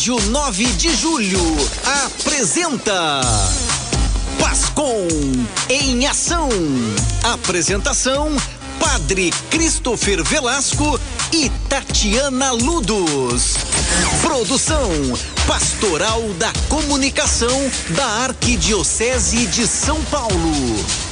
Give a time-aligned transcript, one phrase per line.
[0.00, 1.42] Rádio 9 de Julho
[2.06, 3.20] apresenta
[4.38, 5.06] Pascom
[5.68, 6.48] em ação.
[7.22, 8.34] Apresentação
[8.78, 10.98] Padre Christopher Velasco
[11.30, 13.56] e Tatiana Ludos.
[14.22, 14.90] Produção
[15.46, 21.09] Pastoral da Comunicação da Arquidiocese de São Paulo.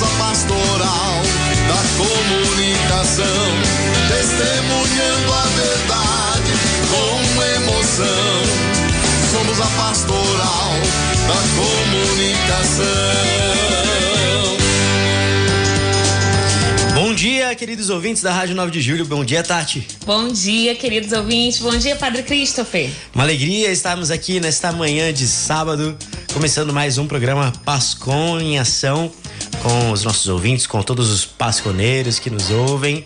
[0.00, 1.20] Somos a pastoral
[1.68, 3.26] da comunicação.
[4.08, 6.52] Testemunhando a verdade
[6.90, 8.40] com emoção.
[9.30, 10.72] Somos a pastoral
[11.28, 12.86] da comunicação.
[16.94, 19.04] Bom dia, queridos ouvintes da Rádio 9 de Julho.
[19.04, 19.86] Bom dia, Tati.
[20.06, 21.58] Bom dia, queridos ouvintes.
[21.58, 22.88] Bom dia, Padre Christopher.
[23.14, 25.94] Uma alegria estarmos aqui nesta manhã de sábado,
[26.32, 29.12] começando mais um programa Pascom em Ação
[29.62, 33.04] com os nossos ouvintes, com todos os pasconeiros que nos ouvem.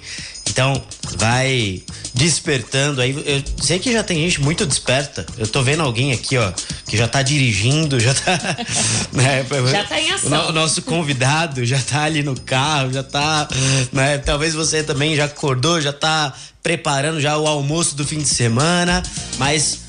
[0.51, 0.81] Então,
[1.17, 3.13] vai despertando aí.
[3.27, 5.25] Eu sei que já tem gente muito desperta.
[5.39, 6.53] Eu tô vendo alguém aqui, ó,
[6.87, 8.39] que já tá dirigindo, já tá.
[9.13, 10.29] Né, Já tá em ação.
[10.29, 13.49] O, no- o nosso convidado já tá ali no carro, já tá.
[13.93, 16.33] Né, talvez você também já acordou, já tá
[16.63, 19.03] preparando já o almoço do fim de semana,
[19.39, 19.81] mas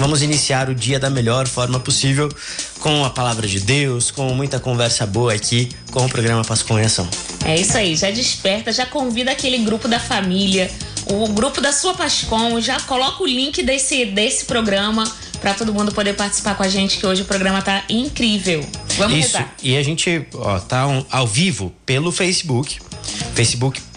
[0.00, 2.30] Vamos iniciar o dia da melhor forma possível
[2.78, 6.86] com a palavra de Deus, com muita conversa boa aqui com o programa Pascom em
[6.86, 7.06] Ação.
[7.44, 10.70] É isso aí, já desperta, já convida aquele grupo da família,
[11.06, 15.04] o grupo da sua Pascom, já coloca o link desse, desse programa
[15.38, 18.66] para todo mundo poder participar com a gente, que hoje o programa tá incrível.
[18.96, 19.36] Vamos Isso.
[19.36, 19.54] rezar.
[19.62, 22.78] E a gente ó, tá um- ao vivo pelo Facebook,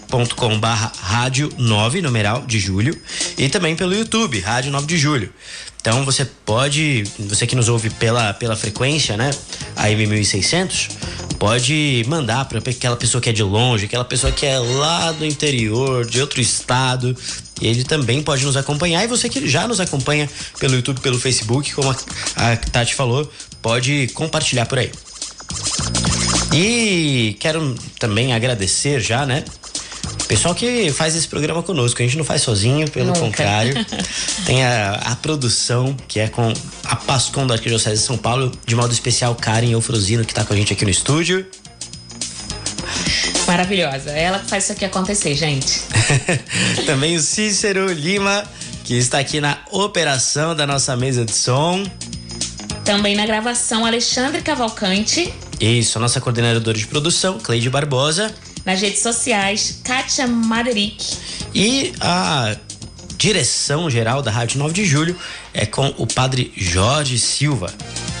[0.04, 2.98] facebook.com barra rádio 9, numeral de julho,
[3.38, 5.32] e também pelo YouTube, Rádio 9 de Julho.
[5.80, 9.30] Então você pode, você que nos ouve pela, pela frequência, né,
[9.76, 10.88] AM 1600,
[11.38, 15.26] pode mandar para aquela pessoa que é de longe, aquela pessoa que é lá do
[15.26, 17.14] interior, de outro estado,
[17.60, 19.04] ele também pode nos acompanhar.
[19.04, 20.28] E você que já nos acompanha
[20.58, 21.96] pelo YouTube, pelo Facebook, como a,
[22.36, 24.90] a Tati falou, pode compartilhar por aí.
[26.54, 29.44] E quero também agradecer já, né?
[30.28, 33.20] Pessoal que faz esse programa conosco, a gente não faz sozinho, pelo Nunca.
[33.20, 33.74] contrário.
[34.46, 36.52] Tem a, a produção, que é com
[36.84, 40.54] a Pascom da Arquidiocese de São Paulo, de modo especial Karen Eufrosino, que tá com
[40.54, 41.46] a gente aqui no estúdio.
[43.46, 44.10] Maravilhosa.
[44.10, 45.82] É ela que faz isso aqui acontecer, gente.
[46.86, 48.44] também o Cícero Lima,
[48.82, 51.84] que está aqui na operação da nossa mesa de som.
[52.84, 55.32] Também na gravação, Alexandre Cavalcante.
[55.60, 58.34] Isso, a nossa coordenadora de produção, Cleide Barbosa.
[58.64, 61.16] Nas redes sociais, Kátia Maderick.
[61.54, 62.56] E a
[63.16, 65.16] direção geral da Rádio 9 de Julho
[65.52, 67.72] é com o padre Jorge Silva.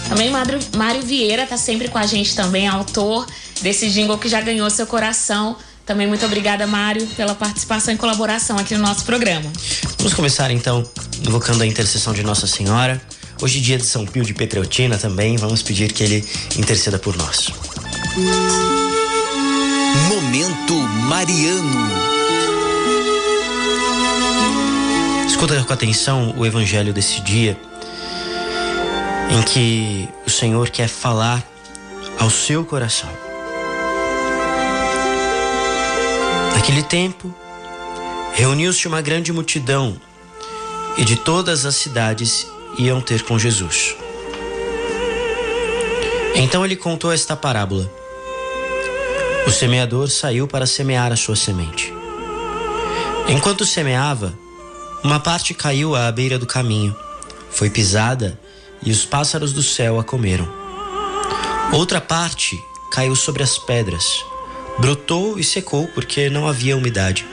[0.08, 3.26] Também Mário, Mário Vieira tá sempre com a gente também, autor
[3.60, 5.56] desse jingle que já ganhou seu coração.
[5.86, 9.50] Também muito obrigada, Mário, pela participação e colaboração aqui no nosso programa.
[9.98, 10.82] Vamos começar então
[11.26, 13.00] invocando a intercessão de Nossa Senhora.
[13.42, 16.24] Hoje, dia de São Pio de Petreutina também, vamos pedir que ele
[16.56, 17.50] interceda por nós.
[20.08, 20.74] Momento
[21.08, 21.88] Mariano.
[25.26, 27.58] Escuta com atenção o evangelho desse dia,
[29.30, 31.42] em que o Senhor quer falar
[32.18, 33.10] ao seu coração.
[36.54, 37.34] Naquele tempo,
[38.32, 40.00] reuniu-se uma grande multidão
[40.96, 42.46] e de todas as cidades
[42.78, 43.94] iam ter com Jesus.
[46.34, 48.03] Então ele contou esta parábola.
[49.46, 51.92] O semeador saiu para semear a sua semente.
[53.28, 54.32] Enquanto semeava,
[55.02, 56.96] uma parte caiu à beira do caminho,
[57.50, 58.38] foi pisada
[58.82, 60.48] e os pássaros do céu a comeram.
[61.72, 62.58] Outra parte
[62.90, 64.24] caiu sobre as pedras,
[64.78, 67.26] brotou e secou porque não havia umidade.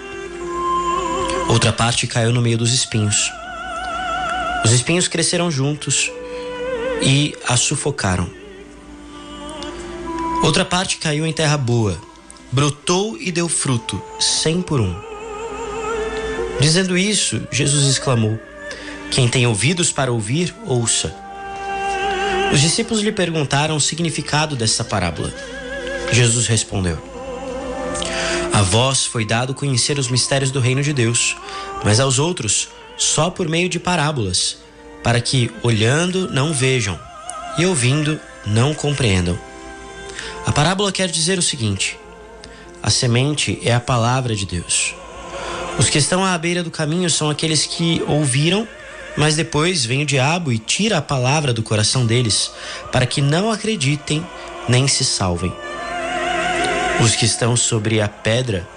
[1.48, 3.32] Outra parte caiu no meio dos espinhos.
[4.66, 6.12] Os espinhos cresceram juntos
[7.02, 8.41] e a sufocaram.
[10.42, 11.98] Outra parte caiu em terra boa,
[12.52, 15.00] brotou e deu fruto, cem por um.
[16.60, 18.40] Dizendo isso, Jesus exclamou:
[19.12, 21.16] Quem tem ouvidos para ouvir, ouça.
[22.52, 25.32] Os discípulos lhe perguntaram o significado dessa parábola.
[26.12, 26.98] Jesus respondeu:
[28.52, 31.38] A vós foi dado conhecer os mistérios do reino de Deus,
[31.84, 34.58] mas aos outros só por meio de parábolas,
[35.04, 37.00] para que, olhando, não vejam,
[37.58, 39.51] e ouvindo, não compreendam.
[40.46, 42.00] A parábola quer dizer o seguinte:
[42.82, 44.96] a semente é a palavra de Deus.
[45.78, 48.68] Os que estão à beira do caminho são aqueles que ouviram,
[49.16, 52.52] mas depois vem o diabo e tira a palavra do coração deles,
[52.92, 54.26] para que não acreditem
[54.68, 55.54] nem se salvem.
[57.04, 58.68] Os que estão sobre a pedra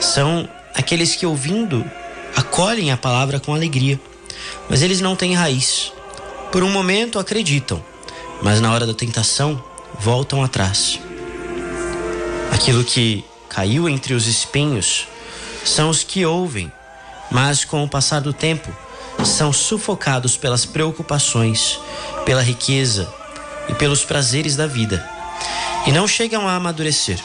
[0.00, 1.84] são aqueles que, ouvindo,
[2.34, 4.00] acolhem a palavra com alegria,
[4.68, 5.92] mas eles não têm raiz.
[6.50, 7.82] Por um momento acreditam,
[8.40, 9.62] mas na hora da tentação
[9.98, 10.98] voltam atrás.
[12.52, 15.06] Aquilo que caiu entre os espinhos
[15.64, 16.70] são os que ouvem,
[17.30, 18.70] mas com o passar do tempo
[19.24, 21.78] são sufocados pelas preocupações,
[22.24, 23.12] pela riqueza
[23.68, 25.08] e pelos prazeres da vida,
[25.86, 27.18] e não chegam a amadurecer.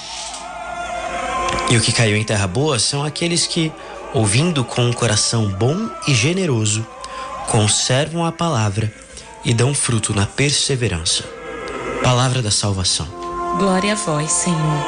[1.70, 3.72] E o que caiu em terra boa são aqueles que,
[4.14, 6.86] ouvindo com um coração bom e generoso,
[7.48, 8.92] conservam a palavra
[9.44, 11.37] e dão fruto na perseverança.
[12.08, 13.06] Palavra da salvação.
[13.58, 14.86] Glória a vós, Senhor.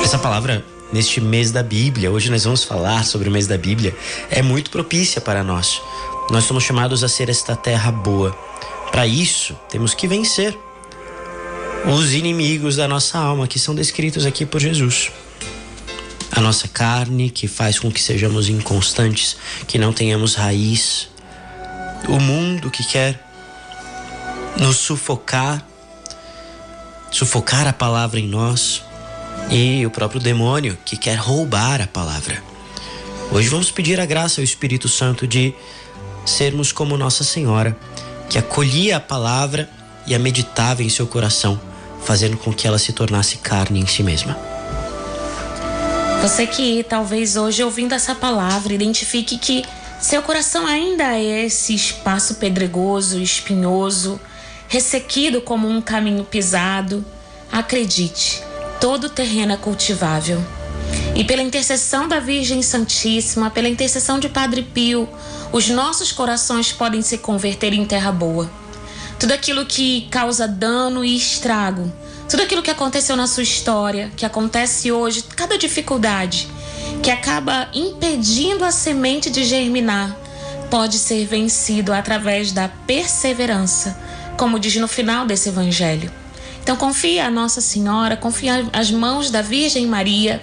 [0.00, 3.92] Essa palavra, neste mês da Bíblia, hoje nós vamos falar sobre o mês da Bíblia,
[4.30, 5.82] é muito propícia para nós.
[6.30, 8.38] Nós somos chamados a ser esta terra boa.
[8.92, 10.56] Para isso, temos que vencer
[11.92, 15.10] os inimigos da nossa alma, que são descritos aqui por Jesus.
[16.30, 19.36] A nossa carne, que faz com que sejamos inconstantes,
[19.66, 21.08] que não tenhamos raiz.
[22.08, 23.25] O mundo que quer
[24.58, 25.64] nos sufocar,
[27.10, 28.82] sufocar a palavra em nós.
[29.50, 32.42] E o próprio demônio que quer roubar a palavra.
[33.30, 35.54] Hoje vamos pedir a graça ao Espírito Santo de
[36.24, 37.76] sermos como Nossa Senhora,
[38.28, 39.70] que acolhia a palavra
[40.04, 41.60] e a meditava em seu coração
[42.06, 44.38] fazendo com que ela se tornasse carne em si mesma.
[46.22, 49.64] Você que talvez hoje ouvindo essa palavra identifique que
[50.00, 54.20] seu coração ainda é esse espaço pedregoso, espinhoso,
[54.68, 57.04] ressequido como um caminho pisado,
[57.50, 58.42] acredite,
[58.80, 60.42] todo terreno é cultivável.
[61.14, 65.08] E pela intercessão da Virgem Santíssima, pela intercessão de Padre Pio,
[65.52, 68.50] os nossos corações podem se converter em terra boa
[69.18, 71.90] tudo aquilo que causa dano e estrago,
[72.28, 76.48] tudo aquilo que aconteceu na sua história, que acontece hoje, cada dificuldade
[77.02, 80.16] que acaba impedindo a semente de germinar,
[80.70, 83.96] pode ser vencido através da perseverança,
[84.36, 86.10] como diz no final desse evangelho.
[86.62, 90.42] Então confia a Nossa Senhora, confia as mãos da Virgem Maria,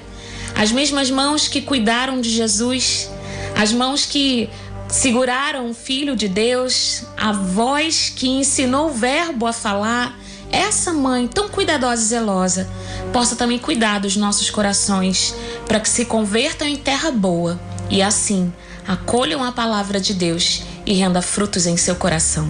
[0.56, 3.10] as mesmas mãos que cuidaram de Jesus,
[3.56, 4.50] as mãos que
[4.88, 10.18] seguraram o Filho de Deus, a voz que ensinou o Verbo a falar,
[10.51, 12.69] essa mãe tão cuidadosa e zelosa
[13.12, 15.34] possa também cuidar dos nossos corações
[15.68, 18.54] para que se convertam em terra boa e assim
[18.88, 22.48] acolham a palavra de Deus e renda frutos em seu coração.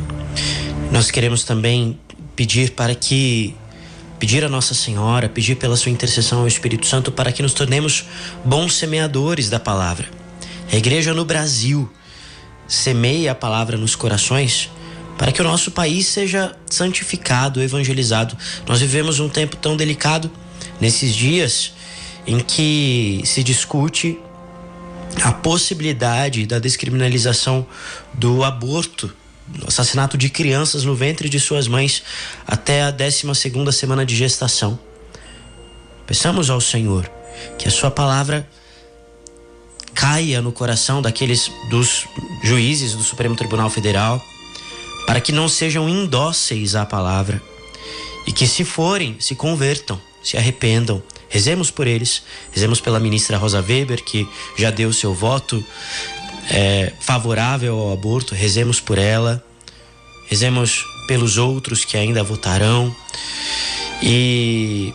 [0.91, 1.99] Nós queremos também
[2.35, 3.55] pedir para que
[4.19, 8.05] pedir a Nossa Senhora, pedir pela sua intercessão ao Espírito Santo para que nos tornemos
[8.45, 10.07] bons semeadores da palavra.
[10.71, 11.91] A igreja no Brasil
[12.67, 14.69] semeie a palavra nos corações
[15.17, 18.37] para que o nosso país seja santificado, evangelizado.
[18.67, 20.31] Nós vivemos um tempo tão delicado
[20.79, 21.73] nesses dias
[22.25, 24.17] em que se discute
[25.21, 27.65] a possibilidade da descriminalização
[28.13, 29.13] do aborto,
[29.67, 32.03] assassinato de crianças no ventre de suas mães
[32.47, 34.79] até a 12 segunda semana de gestação.
[36.05, 37.09] Peçamos ao Senhor
[37.57, 38.47] que a sua palavra
[39.93, 42.05] caia no coração daqueles dos
[42.43, 44.21] juízes do Supremo Tribunal Federal,
[45.05, 47.41] para que não sejam indóceis à palavra
[48.25, 51.01] e que, se forem, se convertam, se arrependam.
[51.29, 54.27] Rezemos por eles, rezemos pela ministra Rosa Weber, que
[54.57, 55.63] já deu seu voto
[56.49, 59.43] é, favorável ao aborto, rezemos por ela,
[60.27, 62.95] rezemos pelos outros que ainda votarão
[64.01, 64.93] e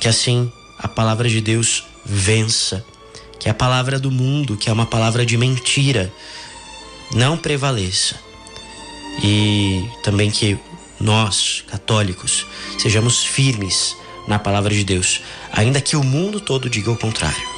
[0.00, 2.84] que assim a palavra de Deus vença
[3.38, 6.12] que a palavra do mundo, que é uma palavra de mentira,
[7.14, 8.16] não prevaleça.
[9.22, 10.58] E também que
[11.00, 12.46] nós, católicos,
[12.78, 17.48] sejamos firmes na palavra de Deus, ainda que o mundo todo diga o contrário.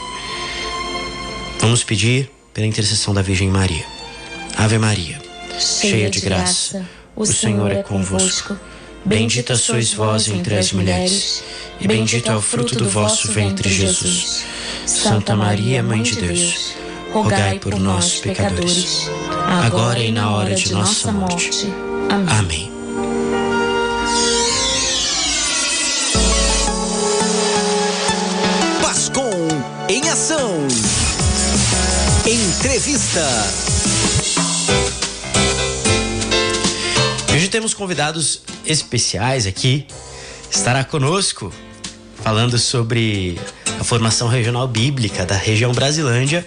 [1.59, 2.31] Vamos pedir
[2.61, 3.87] pela intercessão da Virgem Maria.
[4.55, 5.19] Ave Maria,
[5.59, 6.87] cheia, cheia de graça,
[7.17, 8.55] o Senhor é convosco.
[9.03, 11.43] Bendita sois vós entre as mulheres,
[11.81, 14.45] e bendito é o fruto do vosso ventre, Jesus.
[14.85, 16.75] Santa Maria, Mãe de Deus,
[17.15, 19.09] rogai por nós, pecadores,
[19.65, 21.67] agora e na hora de nossa morte.
[22.29, 22.71] Amém.
[28.83, 29.49] Pascom
[29.89, 30.90] em ação.
[32.59, 33.25] Entrevista.
[37.33, 39.87] Hoje temos convidados especiais aqui.
[40.51, 41.53] Estará conosco
[42.25, 43.39] falando sobre
[43.79, 46.45] a formação regional bíblica da região Brasilândia,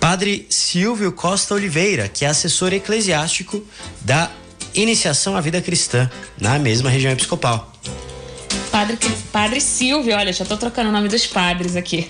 [0.00, 3.62] Padre Silvio Costa Oliveira, que é assessor eclesiástico
[4.00, 4.30] da
[4.74, 7.72] Iniciação à Vida Cristã, na mesma região episcopal.
[8.70, 8.98] Padre,
[9.32, 12.06] Padre Silvio, olha, já estou trocando o nome dos padres aqui.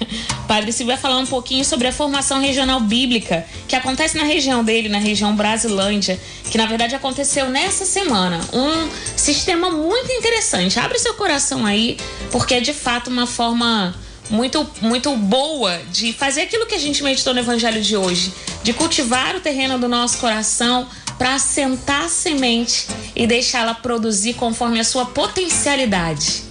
[0.46, 4.64] Padre Silvio vai falar um pouquinho sobre a formação regional bíblica que acontece na região
[4.64, 6.18] dele, na região Brasilândia,
[6.50, 8.40] que na verdade aconteceu nessa semana.
[8.52, 10.78] Um sistema muito interessante.
[10.78, 11.96] Abre seu coração aí,
[12.30, 13.94] porque é de fato uma forma
[14.30, 18.72] muito, muito boa de fazer aquilo que a gente meditou no evangelho de hoje, de
[18.72, 20.86] cultivar o terreno do nosso coração
[21.16, 26.47] para assentar a semente e deixá-la produzir conforme a sua potencialidade.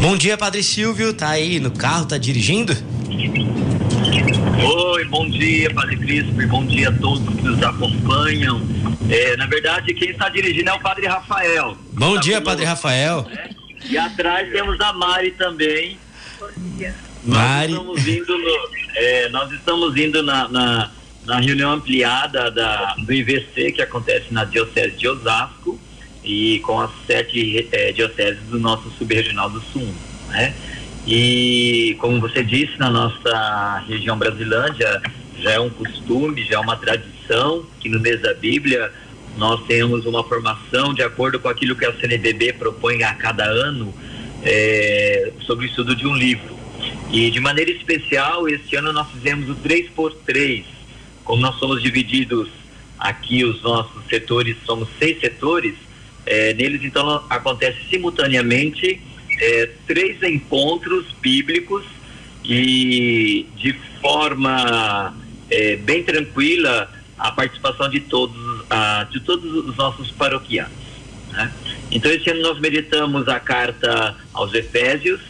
[0.00, 1.12] Bom dia, Padre Silvio.
[1.12, 2.72] Tá aí no carro, tá dirigindo?
[4.64, 6.32] Oi, bom dia, Padre Cristo.
[6.48, 8.62] Bom dia a todos que nos acompanham.
[9.08, 11.76] É, na verdade, quem está dirigindo é o Padre Rafael.
[11.92, 13.26] Bom tá dia, Padre Rafael.
[13.30, 13.50] É,
[13.88, 15.98] e atrás temos a Mari também.
[17.24, 17.72] Mari.
[17.72, 20.90] Nós estamos indo, no, é, nós estamos indo na, na,
[21.24, 25.78] na, reunião ampliada da, do IVC que acontece na Diocese de Osasco
[26.26, 29.88] e com as sete é, dioceses do nosso subregional do Sul,
[30.28, 30.52] né?
[31.06, 35.00] E como você disse, na nossa região Brasilândia
[35.38, 38.90] já é um costume, já é uma tradição que no mês da Bíblia
[39.36, 43.94] nós temos uma formação de acordo com aquilo que a CNBB propõe a cada ano
[44.42, 46.56] é, sobre o estudo de um livro.
[47.12, 50.64] E de maneira especial, este ano nós fizemos o 3x3.
[51.22, 52.48] Como nós somos divididos
[52.98, 55.74] aqui, os nossos setores, somos seis setores,
[56.26, 59.00] é, neles então acontece simultaneamente
[59.40, 61.84] é, três encontros bíblicos
[62.44, 65.16] e de forma
[65.50, 70.72] é, bem tranquila a participação de todos, a, de todos os nossos paroquianos.
[71.30, 71.52] Né?
[71.90, 75.20] Então esse ano nós meditamos a carta aos Efésios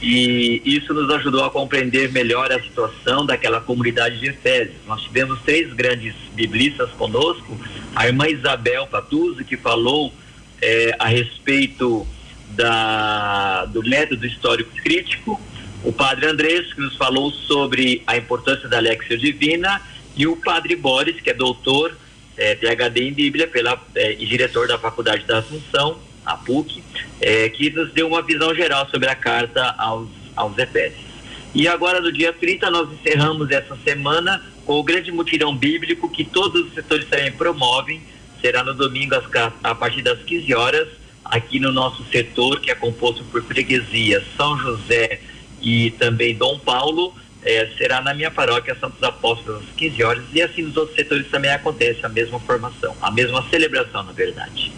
[0.00, 4.76] e isso nos ajudou a compreender melhor a situação daquela comunidade de Efésios.
[4.86, 7.58] Nós tivemos três grandes biblistas conosco,
[7.96, 10.12] a irmã Isabel Patuzzi, que falou
[10.60, 12.06] é, a respeito
[12.50, 15.40] da, do método histórico crítico,
[15.84, 19.80] o padre Andrés, que nos falou sobre a importância da Lexia Divina,
[20.16, 21.96] e o padre Boris, que é doutor,
[22.36, 26.82] é, PhD em Bíblia, pela, é, e diretor da Faculdade da Assunção, a PUC,
[27.20, 31.08] é, que nos deu uma visão geral sobre a carta aos, aos Efésios.
[31.54, 36.24] E agora, no dia 30, nós encerramos essa semana com o grande mutirão bíblico que
[36.24, 38.02] todos os setores também promovem,
[38.40, 39.24] será no domingo às,
[39.62, 40.88] a partir das 15 horas,
[41.24, 45.20] aqui no nosso setor, que é composto por freguesia São José
[45.60, 50.42] e também Dom Paulo, é, será na minha paróquia Santos Apóstolos às 15 horas, e
[50.42, 54.72] assim nos outros setores também acontece a mesma formação, a mesma celebração, na verdade.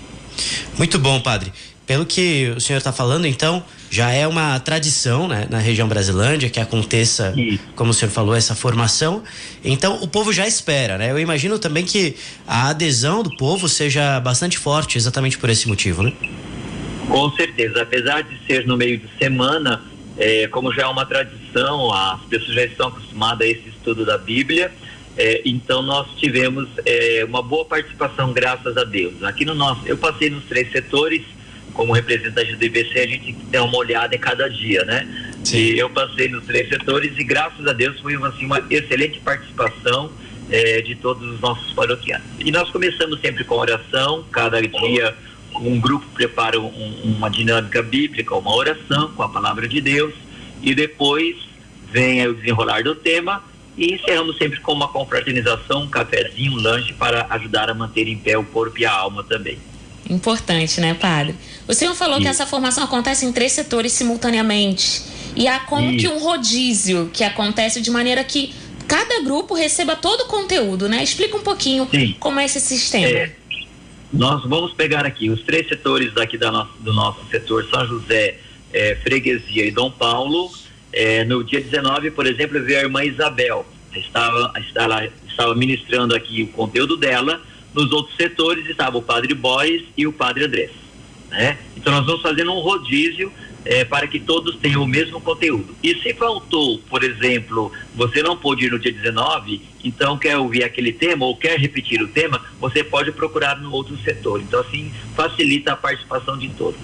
[0.77, 1.53] Muito bom, padre.
[1.91, 6.49] Pelo que o senhor está falando, então, já é uma tradição né, na região Brasilândia
[6.49, 7.35] que aconteça,
[7.75, 9.25] como o senhor falou, essa formação.
[9.65, 11.11] Então, o povo já espera, né?
[11.11, 12.15] Eu imagino também que
[12.47, 16.13] a adesão do povo seja bastante forte, exatamente por esse motivo, né?
[17.09, 17.83] Com certeza.
[17.83, 19.83] Apesar de ser no meio de semana,
[20.17, 24.17] é, como já é uma tradição, as pessoas já estão acostumadas a esse estudo da
[24.17, 24.71] Bíblia.
[25.17, 29.25] É, então nós tivemos é, uma boa participação, graças a Deus.
[29.25, 31.23] Aqui no nosso, eu passei nos três setores
[31.75, 35.07] como representante do IBC, a gente dá uma olhada em cada dia, né?
[35.45, 35.57] Sim.
[35.57, 40.11] E eu passei nos três setores e graças a Deus foi assim, uma excelente participação
[40.51, 42.27] é, de todos os nossos paroquianos.
[42.39, 45.15] E nós começamos sempre com oração, cada dia
[45.55, 50.15] um grupo prepara um, uma dinâmica bíblica, uma oração com a palavra de Deus
[50.63, 51.37] e depois
[51.91, 53.43] vem o desenrolar do tema
[53.77, 58.17] e encerramos sempre com uma confraternização, um cafezinho, um lanche para ajudar a manter em
[58.17, 59.59] pé o corpo e a alma também.
[60.11, 61.37] Importante, né, padre?
[61.69, 65.03] O senhor falou que essa formação acontece em três setores simultaneamente.
[65.37, 68.53] E há como que um rodízio que acontece de maneira que
[68.89, 71.01] cada grupo receba todo o conteúdo, né?
[71.01, 72.17] Explica um pouquinho Sim.
[72.19, 73.07] como é esse sistema.
[73.07, 73.33] É,
[74.13, 78.39] nós vamos pegar aqui os três setores daqui da nosso, do nosso setor São José,
[78.73, 80.51] é, Freguesia e Dom Paulo.
[80.93, 83.65] É, no dia 19, por exemplo, veio a irmã Isabel.
[83.95, 87.41] Estava, estava, estava ministrando aqui o conteúdo dela
[87.75, 90.71] nos outros setores estava o padre Boris e o padre Andrés.
[91.31, 91.59] Né?
[91.77, 93.33] Então nós vamos fazendo um rodízio
[93.65, 95.75] é, para que todos tenham o mesmo conteúdo.
[95.83, 100.65] E se faltou, por exemplo, você não pôde ir no dia 19, então quer ouvir
[100.65, 104.41] aquele tema ou quer repetir o tema, você pode procurar no outro setor.
[104.41, 106.81] Então assim facilita a participação de todos.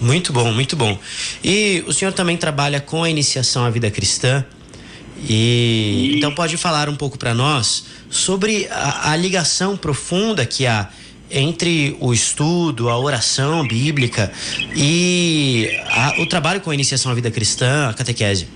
[0.00, 0.98] Muito bom, muito bom.
[1.44, 4.44] E o senhor também trabalha com a iniciação à vida cristã.
[5.28, 10.88] E, então pode falar um pouco para nós sobre a, a ligação profunda que há
[11.30, 14.32] entre o estudo, a oração bíblica
[14.74, 18.48] e a, o trabalho com a iniciação à vida cristã, a catequese.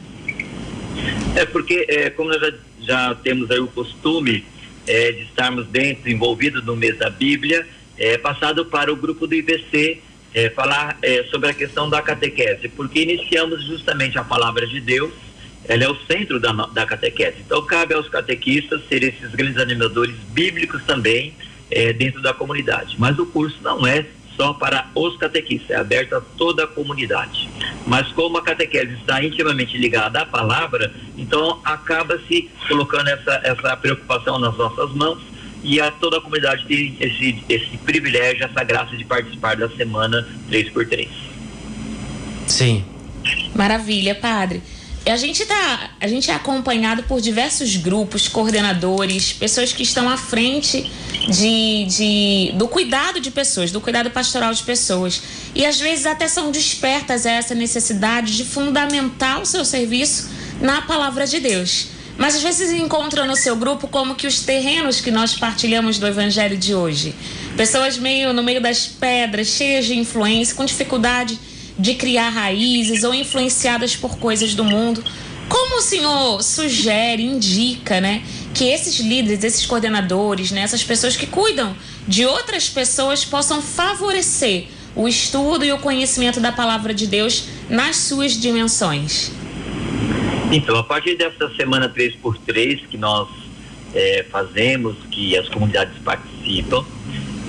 [1.36, 4.44] É porque, é, como nós já, já, temos aí o costume
[4.86, 7.66] é, de estarmos dentro, envolvidos no mês da Bíblia,
[7.96, 10.00] é passado para o grupo do IBC
[10.34, 15.12] é, falar é, sobre a questão da catequese, porque iniciamos justamente a palavra de Deus,
[15.66, 17.36] ela é o centro da, da catequese.
[17.44, 21.34] Então, cabe aos catequistas ser esses grandes animadores bíblicos também
[21.70, 22.96] é, dentro da comunidade.
[22.98, 24.06] Mas o curso não é
[24.36, 27.48] só para os catequistas, é aberto a toda a comunidade.
[27.86, 33.76] Mas como a catequese está intimamente ligada à palavra, então acaba se colocando essa, essa
[33.76, 35.22] preocupação nas nossas mãos
[35.62, 40.26] e a toda a comunidade tem esse, esse privilégio, essa graça de participar da semana
[40.50, 41.08] 3x3.
[42.46, 42.84] Sim.
[43.54, 44.62] Maravilha, padre.
[45.06, 50.16] A gente, tá, a gente é acompanhado por diversos grupos, coordenadores, pessoas que estão à
[50.16, 50.90] frente
[51.28, 55.20] de, de, do cuidado de pessoas, do cuidado pastoral de pessoas.
[55.54, 60.30] E às vezes até são despertas a essa necessidade de fundamentar o seu serviço
[60.62, 61.88] na palavra de Deus.
[62.16, 66.06] Mas às vezes encontram no seu grupo como que os terrenos que nós partilhamos do
[66.06, 67.14] evangelho de hoje.
[67.58, 71.38] Pessoas meio no meio das pedras, cheias de influência, com dificuldade
[71.78, 75.02] de criar raízes ou influenciadas por coisas do mundo.
[75.48, 78.22] Como o senhor sugere, indica, né,
[78.54, 81.76] que esses líderes, esses coordenadores, né, essas pessoas que cuidam
[82.08, 84.66] de outras pessoas possam favorecer
[84.96, 89.32] o estudo e o conhecimento da palavra de Deus nas suas dimensões?
[90.52, 93.28] Então, a partir dessa semana 3x3 que nós
[93.92, 96.84] é, fazemos, que as comunidades participam,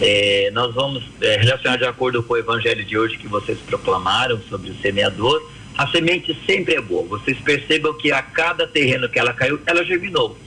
[0.01, 4.39] é, nós vamos é, relacionar de acordo com o evangelho de hoje que vocês proclamaram
[4.49, 5.41] sobre o semeador.
[5.77, 7.07] A semente sempre é boa.
[7.07, 10.37] Vocês percebam que a cada terreno que ela caiu, ela germinou.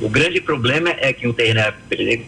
[0.00, 1.74] O grande problema é que um terreno é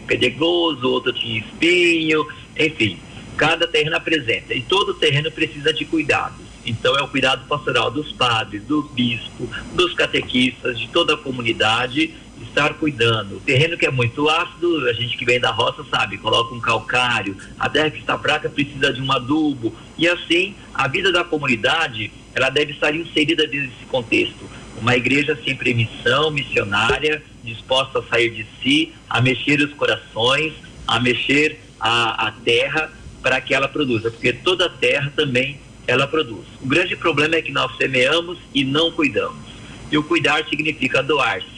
[0.07, 2.25] pedregoso, outro tinha espinho,
[2.57, 2.97] enfim,
[3.35, 4.53] cada terreno apresenta.
[4.53, 6.47] E todo terreno precisa de cuidados.
[6.65, 12.13] Então é o cuidado pastoral dos padres, do bispo, dos catequistas, de toda a comunidade
[12.43, 13.37] estar cuidando.
[13.37, 16.59] O terreno que é muito ácido, a gente que vem da roça sabe, coloca um
[16.59, 19.73] calcário, a terra que está fraca precisa de um adubo.
[19.97, 24.49] E assim, a vida da comunidade, ela deve estar inserida nesse contexto.
[24.79, 30.53] Uma igreja sempre em missão, missionária, disposta a sair de si, a mexer os corações,
[30.87, 36.45] a mexer a, a terra para que ela produza, porque toda terra também ela produz.
[36.61, 39.47] O grande problema é que nós semeamos e não cuidamos.
[39.91, 41.56] E o cuidar significa doar-se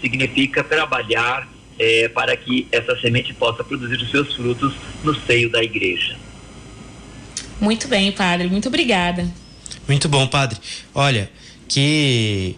[0.00, 5.62] significa trabalhar é, para que essa semente possa produzir os seus frutos no seio da
[5.62, 6.16] igreja.
[7.60, 8.48] Muito bem, padre.
[8.48, 9.26] Muito obrigada.
[9.88, 10.58] Muito bom, padre.
[10.94, 11.30] Olha,
[11.68, 12.56] que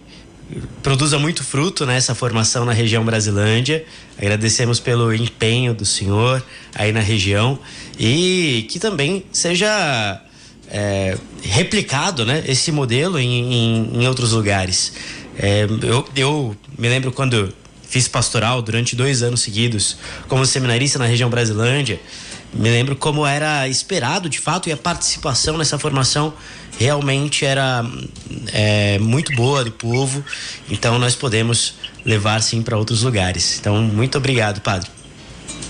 [0.81, 3.85] produza muito fruto nessa formação na região Brasilândia.
[4.17, 6.43] Agradecemos pelo empenho do senhor
[6.75, 7.59] aí na região
[7.99, 10.21] e que também seja
[10.69, 14.93] é, replicado, né, esse modelo em, em, em outros lugares.
[15.41, 19.97] É, eu, eu me lembro quando fiz pastoral durante dois anos seguidos
[20.27, 21.99] como seminarista na região Brasilândia.
[22.53, 26.33] Me lembro como era esperado de fato e a participação nessa formação
[26.77, 27.85] realmente era
[28.51, 30.23] é, muito boa do povo.
[30.69, 31.75] Então nós podemos
[32.05, 33.59] levar sim para outros lugares.
[33.59, 34.89] Então muito obrigado, padre.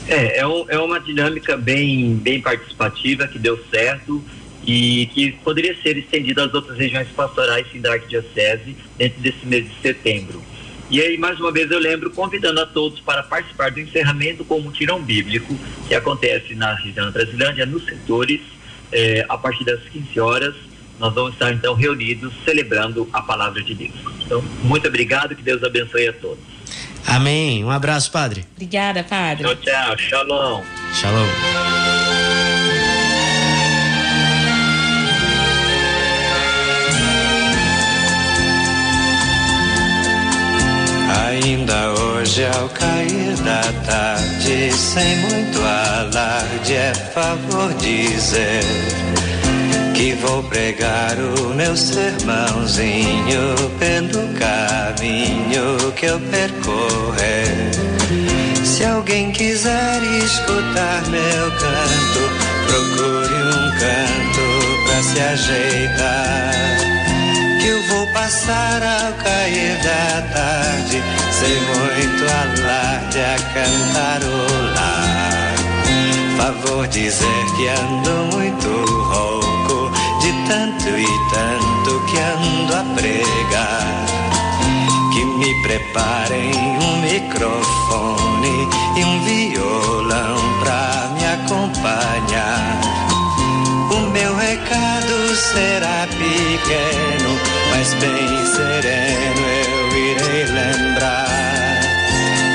[0.08, 4.23] É, é, um, é uma dinâmica bem, bem participativa que deu certo
[4.65, 9.65] e que poderia ser estendida às outras regiões pastorais sim, da Arquidiocese dentro desse mês
[9.65, 10.43] de setembro.
[10.89, 14.60] E aí, mais uma vez, eu lembro convidando a todos para participar do encerramento com
[14.60, 15.56] um tirão bíblico
[15.88, 18.41] que acontece na região da Brasilândia, nos setores,
[18.91, 20.56] eh, a partir das 15 horas.
[21.00, 23.93] Nós vamos estar então reunidos celebrando a palavra de Deus.
[24.26, 26.43] Então, muito obrigado, que Deus abençoe a todos.
[27.06, 27.63] Amém.
[27.63, 28.45] Um abraço, padre.
[28.56, 29.43] Obrigada, padre.
[29.43, 29.98] Tchau, tchau.
[29.98, 30.63] Shalom.
[30.93, 32.09] Shalom.
[41.41, 48.62] Ainda hoje, ao cair da tarde, sem muito alarde, é favor dizer
[49.95, 57.71] que vou pregar o meu sermãozinho pelo caminho que eu percorrer.
[58.65, 62.21] Se alguém quiser escutar meu canto,
[62.67, 66.98] procure um canto pra se ajeitar
[68.30, 75.08] passar ao cair da tarde, sem muito alarde a cantarolar.
[76.38, 78.70] Favor dizer que ando muito
[79.10, 84.06] rouco, de tanto e tanto que ando a pregar.
[85.12, 92.98] Que me preparem um microfone e um violão pra me acompanhar.
[93.91, 97.39] O meu recado será pequeno,
[97.71, 101.82] mas bem sereno eu irei lembrar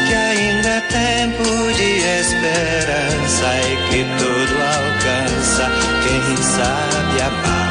[0.06, 5.70] que ainda há tempo de esperança e que tudo alcança
[6.04, 7.63] quem sabe amar.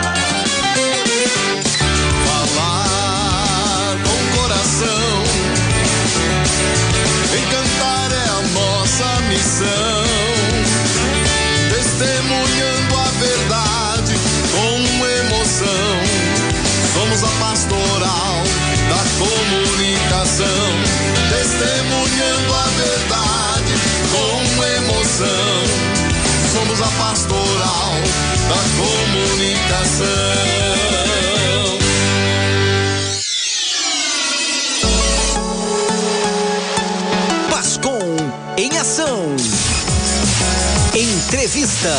[30.03, 31.77] Comunicação.
[37.49, 37.99] Pascom
[38.57, 39.35] em ação.
[40.93, 41.89] Entrevista.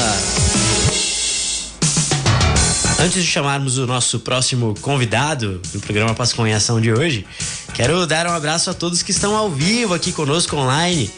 [3.00, 7.26] Antes de chamarmos o nosso próximo convidado do programa Pascom em Ação de hoje,
[7.74, 11.10] quero dar um abraço a todos que estão ao vivo aqui conosco online.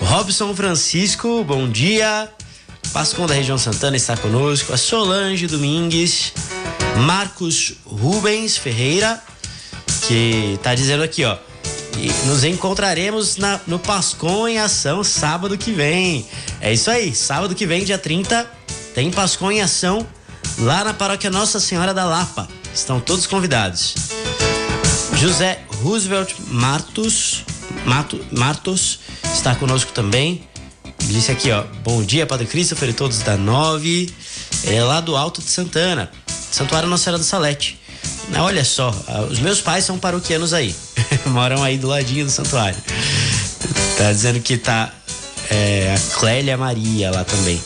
[0.00, 2.30] Robson Francisco, bom dia.
[2.94, 4.72] Pascom da região Santana está conosco.
[4.72, 6.32] A Solange Domingues.
[6.98, 9.20] Marcos Rubens Ferreira,
[10.06, 11.36] que está dizendo aqui, ó.
[11.98, 16.24] E nos encontraremos na, no Pascom em Ação sábado que vem.
[16.60, 18.48] É isso aí, sábado que vem, dia 30,
[18.94, 20.06] tem Pascom em Ação
[20.60, 22.48] lá na paróquia Nossa Senhora da Lapa.
[22.72, 23.94] Estão todos convidados.
[25.16, 27.44] José Roosevelt Martos,
[27.84, 30.46] Mato, Martos está conosco também.
[31.06, 31.64] Disse aqui, ó.
[31.82, 34.12] Bom dia, Padre Christopher e todos da Nove.
[34.66, 36.10] É lá do Alto de Santana,
[36.50, 37.78] Santuário Nossa Senhora do Salete.
[38.36, 38.94] Olha só,
[39.30, 40.74] os meus pais são paroquianos aí.
[41.26, 42.78] Moram aí do ladinho do santuário.
[43.98, 44.92] Tá dizendo que tá
[45.50, 47.60] é, a Clélia Maria lá também.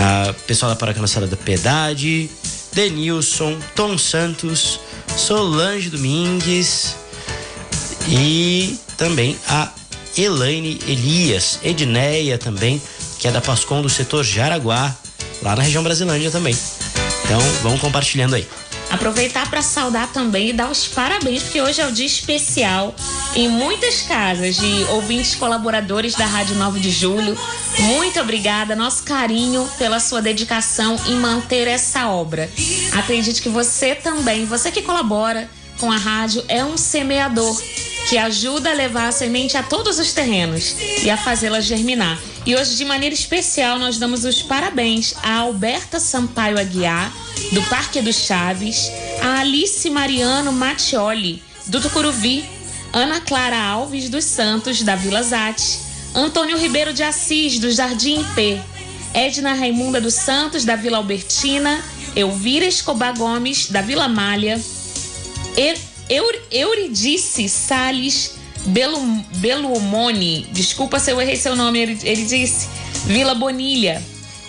[0.00, 2.30] A pessoal da Paróquia Nossa Senhora da Piedade,
[2.72, 4.80] Denilson, Tom Santos,
[5.16, 6.96] Solange Domingues
[8.08, 9.70] e também a
[10.16, 12.80] Elaine Elias, Edneia também,
[13.18, 14.94] que é da Pascom do setor Jaraguá,
[15.42, 16.56] lá na região Brasilândia também.
[17.24, 18.46] Então, vamos compartilhando aí.
[18.90, 22.94] Aproveitar para saudar também e dar os parabéns, porque hoje é o dia especial
[23.34, 27.36] em muitas casas de ouvintes colaboradores da Rádio 9 de Julho.
[27.78, 32.48] Muito obrigada, nosso carinho pela sua dedicação em manter essa obra.
[32.92, 35.50] Acredite que você também, você que colabora
[35.80, 37.60] com a rádio, é um semeador
[38.08, 42.20] que ajuda a levar a semente a todos os terrenos e a fazê-la germinar.
[42.46, 47.12] E hoje, de maneira especial, nós damos os parabéns a Alberta Sampaio Aguiar,
[47.52, 48.90] do Parque dos Chaves,
[49.22, 52.44] a Alice Mariano Mattioli, do Tucuruvi,
[52.92, 55.78] Ana Clara Alves dos Santos, da Vila Zate,
[56.14, 58.60] Antônio Ribeiro de Assis, do Jardim IP,
[59.14, 61.82] Edna Raimunda dos Santos, da Vila Albertina,
[62.14, 64.60] Elvira Escobar Gomes, da Vila Malha,
[65.56, 65.78] Eur,
[66.50, 68.34] Euridice Salles
[68.66, 68.98] Belo,
[69.36, 72.66] Beluomone, desculpa se eu errei seu nome, ele, ele disse,
[73.04, 74.02] Vila Bonilha,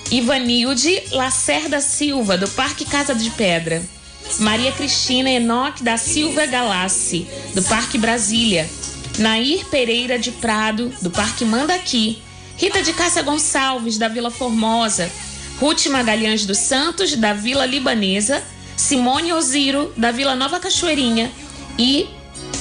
[0.09, 3.83] Ivanilde Lacerda Silva, do Parque Casa de Pedra,
[4.39, 8.69] Maria Cristina Enoque da Silva Galassi, do Parque Brasília,
[9.19, 12.21] Nair Pereira de Prado, do Parque Mandaqui,
[12.57, 15.11] Rita de Cássia Gonçalves, da Vila Formosa,
[15.59, 18.41] Ruth Magalhães dos Santos, da Vila Libanesa,
[18.77, 21.31] Simone Osiro, da Vila Nova Cachoeirinha
[21.77, 22.07] e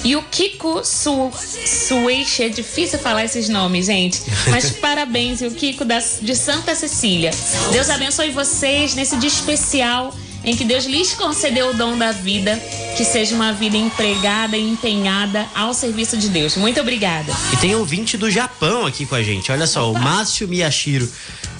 [0.05, 1.33] e o Kiko Su,
[1.67, 4.21] Sueixe, é difícil falar esses nomes, gente.
[4.51, 7.31] Mas parabéns, e o Kiko da, de Santa Cecília.
[7.73, 12.61] Deus abençoe vocês nesse dia especial em que Deus lhes concedeu o dom da vida,
[12.97, 16.57] que seja uma vida empregada e empenhada ao serviço de Deus.
[16.57, 17.33] Muito obrigada.
[17.53, 19.51] E tem ouvinte do Japão aqui com a gente.
[19.51, 21.11] Olha só, o Márcio Miyashiro.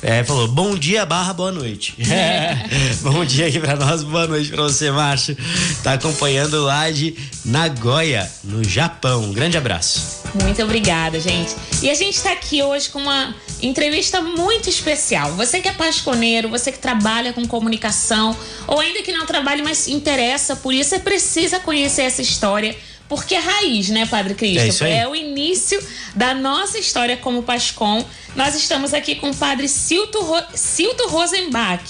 [0.07, 1.95] É, falou, bom dia barra boa noite.
[2.15, 2.55] É.
[3.03, 5.37] bom dia aqui pra nós, boa noite pra você, Márcio.
[5.83, 9.25] Tá acompanhando lá de Nagoya, no Japão.
[9.25, 10.23] Um grande abraço.
[10.43, 11.57] Muito obrigada, gente.
[11.83, 15.33] E a gente tá aqui hoje com uma entrevista muito especial.
[15.33, 18.37] Você que é pasconeiro, você que trabalha com comunicação,
[18.67, 22.77] ou ainda que não trabalhe, mas interessa por isso, você precisa conhecer essa história
[23.09, 24.85] porque é raiz, né, Padre Cristo?
[24.85, 25.81] É, é, o início
[26.15, 28.05] da nossa história como Pascom.
[28.35, 30.43] Nós estamos aqui com o Padre Silto, Ro...
[30.55, 31.85] Silto Rosenbach.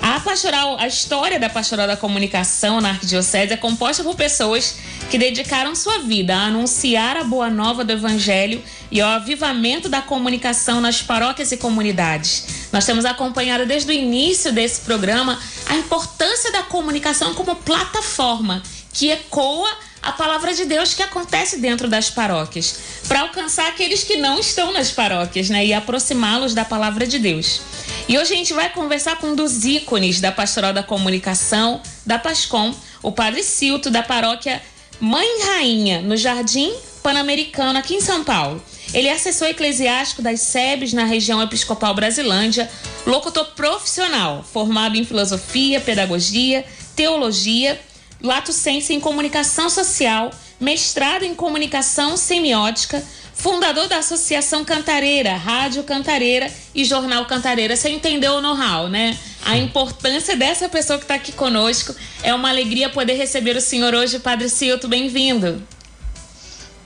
[0.00, 4.76] A pastoral, a história da pastoral da comunicação na Arquidiocese é composta por pessoas
[5.10, 10.00] que dedicaram sua vida a anunciar a boa nova do Evangelho e ao avivamento da
[10.00, 12.68] comunicação nas paróquias e comunidades.
[12.72, 19.10] Nós temos acompanhado desde o início desse programa a importância da comunicação como plataforma que
[19.10, 19.68] ecoa
[20.06, 24.72] a palavra de Deus que acontece dentro das paróquias, para alcançar aqueles que não estão
[24.72, 27.60] nas paróquias, né, e aproximá-los da palavra de Deus.
[28.08, 32.20] E hoje a gente vai conversar com um dos ícones da Pastoral da Comunicação, da
[32.20, 34.62] Pascom, o Padre Silto, da paróquia
[35.00, 38.62] Mãe Rainha, no Jardim Pan-Americano, aqui em São Paulo.
[38.94, 42.70] Ele é assessor eclesiástico das SEBs na região episcopal Brasilândia,
[43.04, 46.64] locutor profissional, formado em filosofia, pedagogia,
[46.94, 47.78] teologia
[48.26, 56.52] Lato Senso em Comunicação Social, mestrado em Comunicação Semiótica, fundador da Associação Cantareira, Rádio Cantareira
[56.74, 57.76] e Jornal Cantareira.
[57.76, 59.16] Você entendeu o know-how, né?
[59.44, 61.94] A importância dessa pessoa que está aqui conosco.
[62.22, 64.88] É uma alegria poder receber o senhor hoje, Padre Cilto.
[64.88, 65.62] Bem-vindo.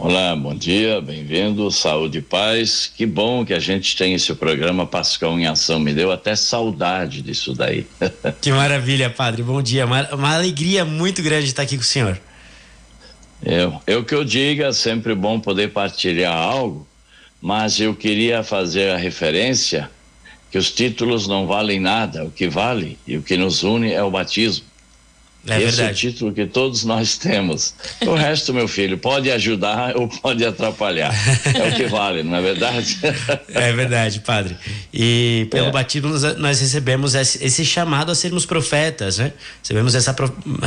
[0.02, 2.90] Olá, bom dia, bem-vindo, saúde e paz.
[2.96, 5.78] Que bom que a gente tem esse programa Pascão em Ação.
[5.78, 7.86] Me deu até saudade disso daí.
[8.40, 9.42] que maravilha, padre.
[9.42, 9.84] Bom dia.
[9.84, 12.18] Uma, uma alegria muito grande estar aqui com o senhor.
[13.44, 16.88] Eu, eu que eu diga, é sempre bom poder partilhar algo,
[17.38, 19.90] mas eu queria fazer a referência
[20.50, 22.24] que os títulos não valem nada.
[22.24, 24.64] O que vale e o que nos une é o batismo.
[25.46, 25.88] É Esse verdade.
[25.88, 27.74] é o título que todos nós temos.
[28.07, 31.14] O resto, meu filho, pode ajudar ou pode atrapalhar.
[31.55, 32.98] É o que vale, não é verdade?
[33.48, 34.57] É verdade, padre.
[34.92, 35.70] E pelo é.
[35.70, 39.33] batismo nós recebemos esse chamado a sermos profetas, né?
[39.62, 40.14] Recebemos essa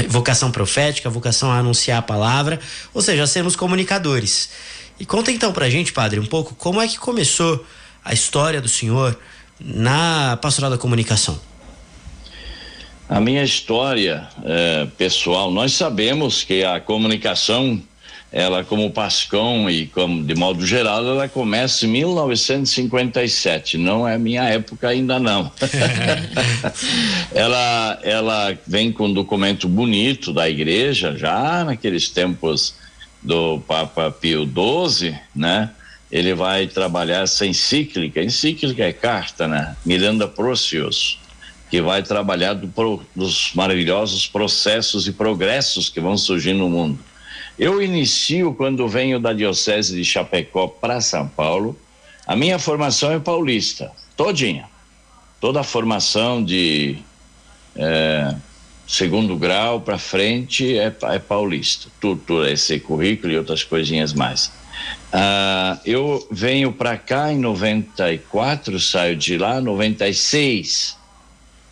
[0.08, 2.60] vocação profética, vocação a anunciar a palavra,
[2.94, 4.50] ou seja, a sermos comunicadores.
[5.00, 7.64] E conta então pra gente, padre, um pouco como é que começou
[8.04, 9.18] a história do senhor
[9.60, 11.40] na pastoral da comunicação.
[13.10, 17.82] A minha história é, pessoal, nós sabemos que a comunicação,
[18.32, 23.78] ela como Pascão e como de modo geral, ela começa em 1957.
[23.78, 25.52] Não é minha época ainda não.
[27.36, 32.76] ela, ela vem com um documento bonito da igreja já naqueles tempos
[33.22, 35.70] do Papa Pio XII, né?
[36.10, 38.22] Ele vai trabalhar essa encíclica.
[38.24, 39.76] Encíclica é carta, né?
[39.86, 41.18] Miranda Procius
[41.74, 47.00] que vai trabalhar do, dos maravilhosos processos e progressos que vão surgir no mundo.
[47.58, 51.76] Eu inicio quando venho da Diocese de Chapecó para São Paulo.
[52.28, 54.70] A minha formação é paulista, todinha.
[55.42, 56.98] Toda a formação de
[57.76, 58.36] é,
[58.88, 61.90] segundo grau para frente é, é, paulista.
[62.00, 64.52] Tudo, tudo, esse currículo e outras coisinhas mais.
[65.12, 71.02] Ah, eu venho para cá em 94, saio de lá, 96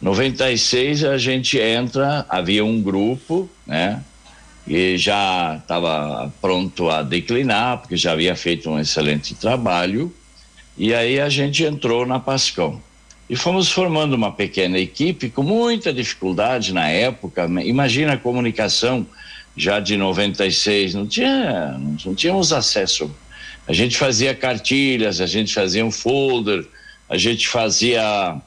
[0.02, 4.04] 96 a gente entra, havia um grupo, né?
[4.68, 10.14] E já estava pronto a declinar, porque já havia feito um excelente trabalho.
[10.78, 12.82] E aí a gente entrou na Pascão.
[13.30, 17.46] E fomos formando uma pequena equipe com muita dificuldade na época.
[17.64, 19.06] Imagina a comunicação
[19.56, 23.14] já de 96, não tinha, não tínhamos acesso.
[23.68, 26.66] A gente fazia cartilhas, a gente fazia um folder,
[27.08, 28.42] a gente fazia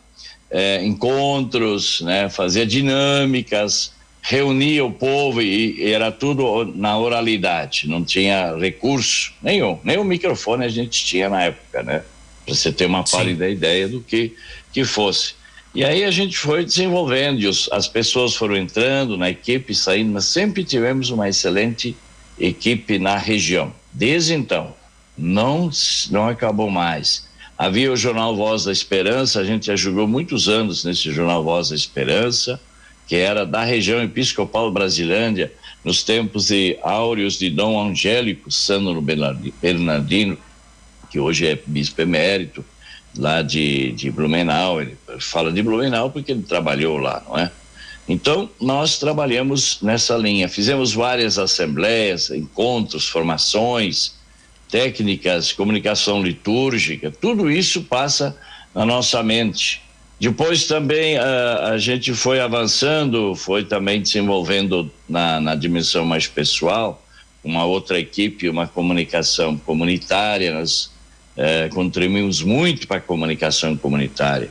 [0.54, 8.04] é, encontros, né, fazia dinâmicas, reunia o povo e, e, era tudo na oralidade, não
[8.04, 12.04] tinha recurso nenhum, nem o microfone a gente tinha na época, né?
[12.46, 14.32] Para você ter uma pálida ideia do que
[14.72, 15.34] que fosse.
[15.74, 20.12] E aí a gente foi desenvolvendo, e os, as pessoas foram entrando na equipe, saindo,
[20.12, 21.96] mas sempre tivemos uma excelente
[22.38, 23.72] equipe na região.
[23.92, 24.74] Desde então,
[25.18, 25.68] não
[26.10, 27.26] não acabou mais.
[27.56, 31.76] Havia o jornal Voz da Esperança, a gente jogou muitos anos nesse jornal Voz da
[31.76, 32.60] Esperança,
[33.06, 35.52] que era da região episcopal Brasilândia,
[35.84, 40.36] nos tempos de áureos de Dom Angélico Sandro Bernardino,
[41.10, 42.64] que hoje é bispo emérito,
[43.16, 44.80] lá de, de Blumenau.
[44.80, 47.52] Ele fala de Blumenau porque ele trabalhou lá, não é?
[48.08, 54.14] Então, nós trabalhamos nessa linha, fizemos várias assembleias, encontros, formações,
[54.74, 58.36] técnicas, comunicação litúrgica, tudo isso passa
[58.74, 59.80] na nossa mente.
[60.18, 67.00] Depois também a, a gente foi avançando, foi também desenvolvendo na, na dimensão mais pessoal,
[67.44, 70.90] uma outra equipe, uma comunicação comunitária, nós
[71.36, 74.50] eh, contribuímos muito para a comunicação comunitária.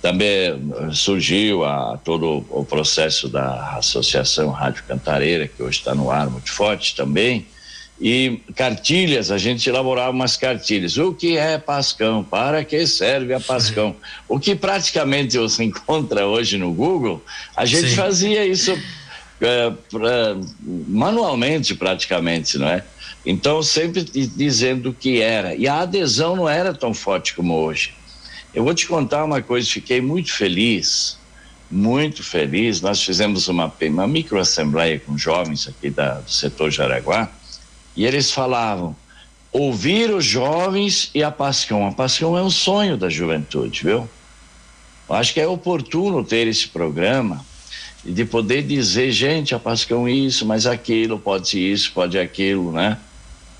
[0.00, 6.30] Também surgiu a, todo o processo da Associação Rádio Cantareira, que hoje está no ar
[6.30, 7.44] muito forte também,
[8.00, 10.96] e cartilhas, a gente elaborava umas cartilhas.
[10.96, 12.22] O que é Pascão?
[12.22, 13.96] Para que serve a Pascão?
[14.28, 17.22] O que praticamente você encontra hoje no Google,
[17.56, 17.96] a gente Sim.
[17.96, 18.78] fazia isso
[19.40, 22.84] é, pra, manualmente, praticamente, não é?
[23.26, 25.54] Então, sempre dizendo o que era.
[25.56, 27.94] E a adesão não era tão forte como hoje.
[28.54, 31.18] Eu vou te contar uma coisa, fiquei muito feliz,
[31.68, 32.80] muito feliz.
[32.80, 37.30] Nós fizemos uma, uma microassembleia com jovens aqui da, do setor Jaraguá
[37.98, 38.94] e eles falavam:
[39.52, 41.86] ouvir os jovens e a Pascão.
[41.86, 44.08] A Pascão é um sonho da juventude, viu?
[45.08, 47.44] Eu acho que é oportuno ter esse programa
[48.04, 52.98] e de poder dizer, gente, a Pascão isso, mas aquilo, pode isso, pode aquilo, né?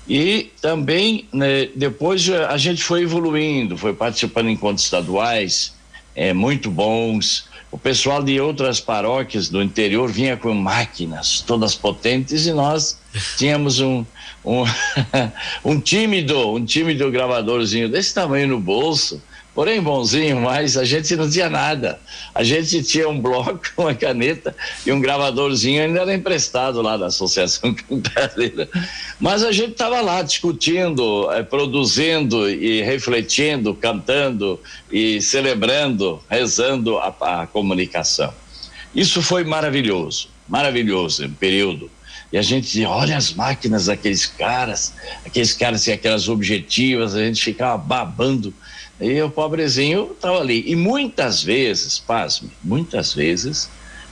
[0.07, 5.75] E também, né, depois a gente foi evoluindo, foi participando em encontros estaduais,
[6.15, 12.47] é, muito bons, o pessoal de outras paróquias do interior vinha com máquinas todas potentes
[12.47, 12.99] e nós
[13.37, 14.03] tínhamos um,
[14.43, 14.63] um,
[15.65, 19.21] um tímido, um tímido gravadorzinho desse tamanho no bolso
[19.59, 21.99] porém bonzinho, mas a gente não tinha nada.
[22.33, 27.07] A gente tinha um bloco, uma caneta e um gravadorzinho, ainda era emprestado lá da
[27.07, 28.69] Associação Cantareira.
[29.19, 34.57] Mas a gente estava lá discutindo, eh, produzindo e refletindo, cantando
[34.89, 38.33] e celebrando, rezando a, a comunicação.
[38.95, 41.91] Isso foi maravilhoso, maravilhoso, um período.
[42.31, 44.93] E a gente dizia, olha as máquinas daqueles caras,
[45.25, 48.53] aqueles caras e aquelas objetivas, a gente ficava babando
[48.99, 50.63] e o pobrezinho estava ali.
[50.67, 53.69] E muitas vezes, pasme, muitas vezes,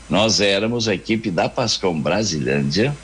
[0.10, 2.96] nós éramos a equipe da Pascom Brasilândia,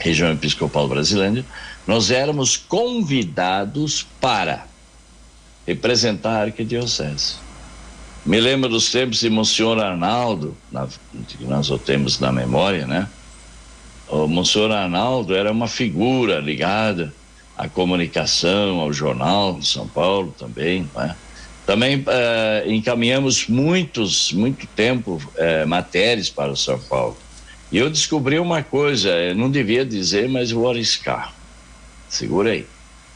[0.00, 1.44] região episcopal Brasilândia,
[1.86, 4.66] nós éramos convidados para
[5.66, 7.36] representar a arquidiocese.
[8.24, 10.88] Me lembro dos tempos de Monsenhor Arnaldo, na,
[11.28, 13.08] que nós o temos na memória, né?
[14.08, 17.12] O Monsenhor Arnaldo era uma figura ligada
[17.56, 21.16] à comunicação, ao jornal de São Paulo também, né?
[21.66, 27.16] Também eh, encaminhamos muitos, muito tempo eh, matérias para São Paulo.
[27.72, 31.34] E eu descobri uma coisa, eu não devia dizer, mas vou arriscar.
[32.08, 32.64] Segura aí.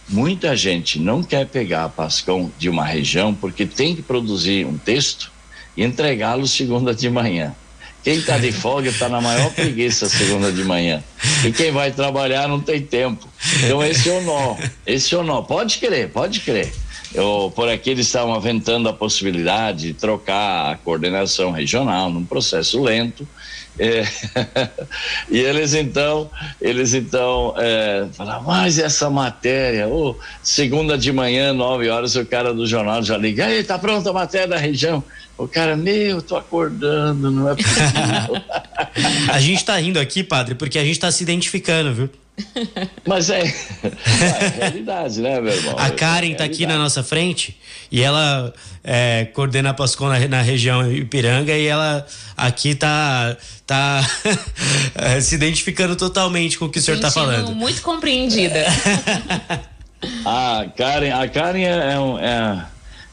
[0.08, 4.76] Muita gente não quer pegar a Pascão de uma região porque tem que produzir um
[4.76, 5.30] texto
[5.76, 7.54] e entregá-lo segunda de manhã.
[8.02, 11.02] Quem está de folga está na maior preguiça segunda de manhã.
[11.44, 13.28] E quem vai trabalhar não tem tempo.
[13.62, 14.56] Então esse é o nó.
[14.86, 15.42] Esse é o nó.
[15.42, 16.72] Pode crer, pode crer.
[17.12, 22.80] Eu, por aqui eles estavam aventando a possibilidade de trocar a coordenação regional num processo
[22.82, 23.26] lento.
[23.78, 24.04] É,
[25.30, 31.88] e eles então, eles então é, falaram, mas essa matéria, oh, segunda de manhã, nove
[31.88, 35.02] horas, o cara do jornal já liga, aí, tá pronta a matéria da região.
[35.40, 38.42] O cara, meu, tô acordando, não é possível.
[39.32, 42.10] a gente tá rindo aqui, padre, porque a gente tá se identificando, viu?
[43.06, 43.40] Mas é,
[43.82, 45.76] é realidade, né, meu irmão?
[45.78, 47.58] A Karen está aqui na nossa frente
[47.90, 48.52] e ela
[48.84, 53.34] é, coordena a Pascon na, na, região Ipiranga e ela aqui tá,
[53.66, 54.02] tá
[55.22, 57.54] se identificando totalmente com o que o senhor está falando.
[57.54, 58.66] Muito compreendida.
[60.26, 62.18] a Karen, a Karen é um.
[62.18, 62.66] É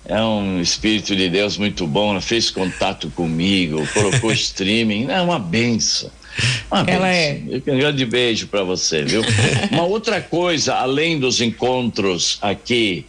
[0.07, 5.37] é um espírito de Deus muito bom, ela fez contato comigo, colocou streaming, é uma
[5.37, 6.09] benção.
[6.71, 7.33] Uma ela é.
[7.33, 7.61] benção.
[7.65, 7.71] é.
[7.75, 9.21] Um grande beijo para você, viu?
[9.69, 13.05] uma outra coisa, além dos encontros aqui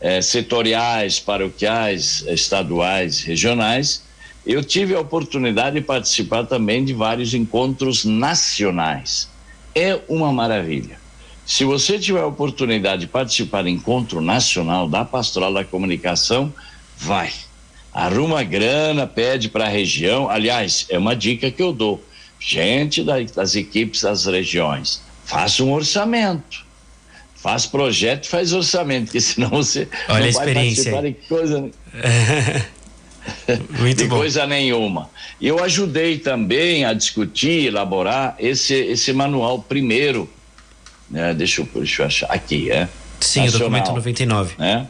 [0.00, 4.04] é, setoriais, paroquiais, estaduais, regionais,
[4.46, 9.28] eu tive a oportunidade de participar também de vários encontros nacionais.
[9.74, 11.05] É uma maravilha.
[11.46, 16.52] Se você tiver a oportunidade de participar do encontro nacional da Pastoral da Comunicação,
[16.98, 17.32] vai.
[17.94, 20.28] Arruma grana, pede para a região.
[20.28, 22.04] Aliás, é uma dica que eu dou.
[22.40, 26.66] Gente das equipes das regiões, faça um orçamento.
[27.36, 30.90] Faz projeto, faz orçamento, porque senão você Olha não a vai experiência.
[30.90, 31.70] participar de coisa.
[33.78, 34.16] Muito de bom.
[34.16, 35.08] coisa nenhuma.
[35.40, 40.28] E eu ajudei também a discutir, elaborar esse, esse manual primeiro
[41.10, 41.34] né?
[41.34, 42.26] Deixa eu, deixa eu achar.
[42.26, 42.88] Aqui, é?
[43.20, 44.54] Sim, Nacional, o documento 99.
[44.58, 44.86] Né?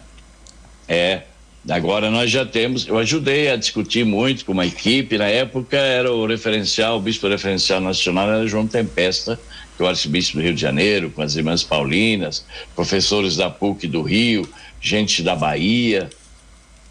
[0.89, 1.23] É.
[1.69, 6.13] Agora nós já temos, eu ajudei a discutir muito com uma equipe, na época era
[6.13, 9.39] o referencial, o bispo referencial nacional era João Tempesta,
[9.77, 13.89] que é o arcebispo do Rio de Janeiro, com as irmãs Paulinas, professores da PUC
[13.89, 14.49] do Rio,
[14.81, 16.09] gente da Bahia.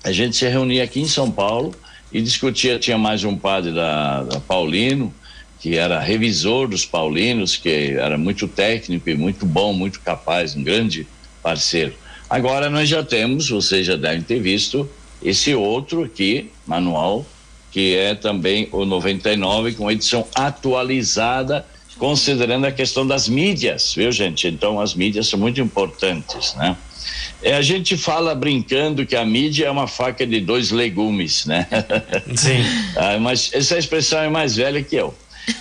[0.03, 1.73] A gente se reunia aqui em São Paulo
[2.11, 5.13] e discutia, tinha mais um padre da, da Paulino,
[5.65, 10.61] que era revisor dos paulinos, que era muito técnico e muito bom, muito capaz, um
[10.61, 11.07] grande
[11.41, 11.95] parceiro.
[12.29, 14.87] Agora nós já temos, vocês já devem ter visto,
[15.23, 17.25] esse outro aqui, manual,
[17.71, 21.65] que é também o 99, com edição atualizada,
[21.97, 24.47] considerando a questão das mídias, viu gente?
[24.47, 26.77] Então as mídias são muito importantes, né?
[27.41, 31.67] É, a gente fala brincando que a mídia é uma faca de dois legumes, né?
[32.35, 32.63] Sim.
[32.95, 35.11] ah, mas essa expressão é mais velha que eu.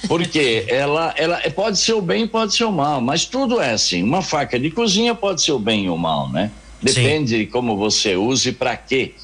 [0.09, 4.03] Porque ela, ela pode ser o bem, pode ser o mal, mas tudo é assim.
[4.03, 6.51] Uma faca de cozinha pode ser o bem ou o mal, né?
[6.83, 7.39] Depende Sim.
[7.39, 9.15] de como você use e para quê.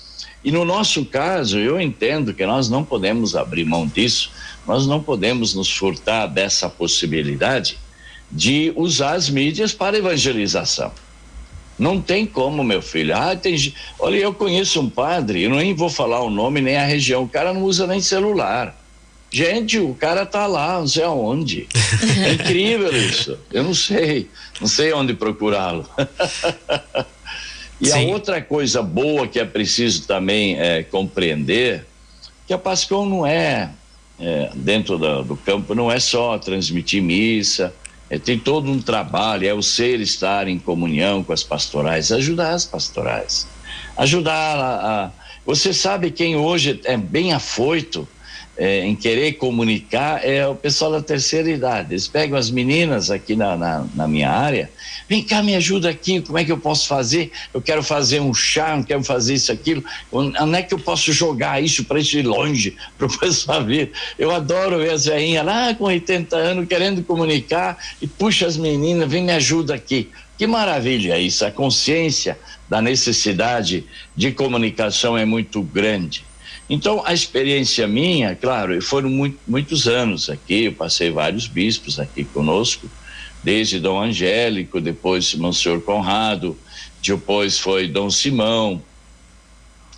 [0.42, 4.30] E no nosso caso, eu entendo que nós não podemos abrir mão disso,
[4.66, 7.78] nós não podemos nos furtar dessa possibilidade
[8.30, 10.92] de usar as mídias para evangelização.
[11.78, 13.16] Não tem como, meu filho.
[13.16, 13.56] Ah, tem.
[13.98, 17.28] Olha, eu conheço um padre, eu nem vou falar o nome nem a região, o
[17.28, 18.79] cara não usa nem celular.
[19.32, 21.68] Gente, o cara tá lá, não sei aonde.
[22.24, 23.38] É incrível isso.
[23.52, 24.28] Eu não sei,
[24.60, 25.88] não sei onde procurá-lo.
[27.80, 27.92] e Sim.
[27.92, 31.86] a outra coisa boa que é preciso também é, compreender,
[32.44, 33.70] que a Pascom não é,
[34.18, 37.72] é dentro do, do, campo, não é só transmitir missa,
[38.10, 42.50] é, tem todo um trabalho, é o ser estar em comunhão com as pastorais, ajudar
[42.50, 43.46] as pastorais,
[43.96, 45.10] ajudar a, a
[45.46, 48.06] você sabe quem hoje é bem afoito
[48.60, 51.94] é, em querer comunicar é o pessoal da terceira idade.
[51.94, 54.70] Eles pegam as meninas aqui na, na, na, minha área,
[55.08, 57.32] vem cá, me ajuda aqui, como é que eu posso fazer?
[57.54, 59.82] Eu quero fazer um chá, eu quero fazer isso, aquilo.
[60.12, 63.92] Onde é que eu posso jogar isso para ir longe, para o pessoal ver?
[64.18, 69.10] Eu adoro ver as veinhas lá com 80 anos querendo comunicar e puxa as meninas,
[69.10, 70.10] vem me ajuda aqui.
[70.36, 72.38] Que maravilha isso, a consciência
[72.68, 76.28] da necessidade de comunicação é muito grande.
[76.70, 82.22] Então, a experiência minha, claro, foram muito, muitos anos aqui, eu passei vários bispos aqui
[82.22, 82.88] conosco,
[83.42, 86.56] desde Dom Angélico, depois Monsenhor Conrado,
[87.02, 88.80] depois foi Dom Simão,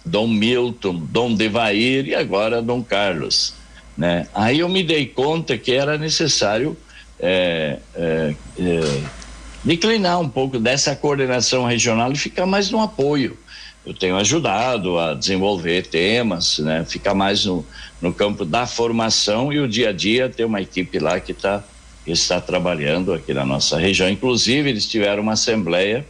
[0.03, 3.53] Dom Milton, Dom Devair e agora Dom Carlos.
[3.95, 4.27] Né?
[4.35, 6.75] Aí eu me dei conta que era necessário
[7.21, 9.03] é, é, é,
[9.63, 13.37] declinar um pouco dessa coordenação regional e ficar mais no apoio
[13.85, 16.85] eu tenho ajudado a desenvolver temas, né?
[16.85, 17.67] Ficar mais no,
[18.01, 21.65] no campo da formação e o dia a dia ter uma equipe lá que está
[22.07, 24.09] está trabalhando aqui na nossa região.
[24.09, 26.05] Inclusive eles tiveram uma assembleia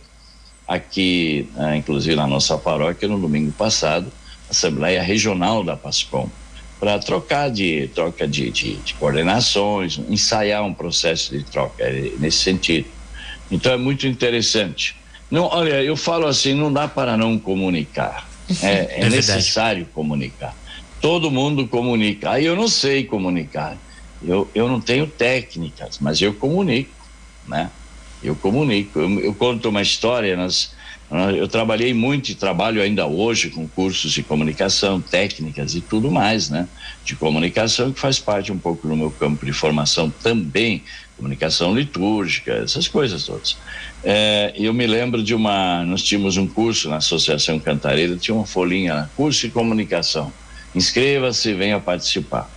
[0.67, 4.11] aqui, né, inclusive na nossa paróquia no domingo passado,
[4.49, 6.31] assembleia regional da Pascom,
[6.81, 12.39] para trocar de troca de, de, de coordenações, ensaiar um processo de troca é, nesse
[12.39, 12.87] sentido.
[13.51, 14.97] Então é muito interessante.
[15.33, 18.29] Não, olha, eu falo assim, não dá para não comunicar.
[18.63, 20.55] É, é, é necessário comunicar.
[21.01, 22.33] Todo mundo comunica.
[22.33, 23.79] Aí eu não sei comunicar.
[24.21, 27.09] Eu, eu não tenho técnicas, mas eu comunico,
[27.49, 27.71] né?
[28.23, 29.01] Eu comunico.
[29.01, 30.37] Eu, eu conto uma história.
[30.37, 30.75] Nós,
[31.35, 36.51] eu trabalhei muito e trabalho ainda hoje com cursos de comunicação, técnicas e tudo mais,
[36.51, 36.69] né?
[37.03, 40.85] De comunicação que faz parte um pouco do meu campo de formação também,
[41.17, 43.57] comunicação litúrgica, essas coisas todas.
[44.05, 45.85] É, eu me lembro de uma.
[45.85, 50.33] Nós tínhamos um curso na Associação Cantareira, tinha uma folhinha, curso de comunicação.
[50.75, 52.51] Inscreva-se, venha participar.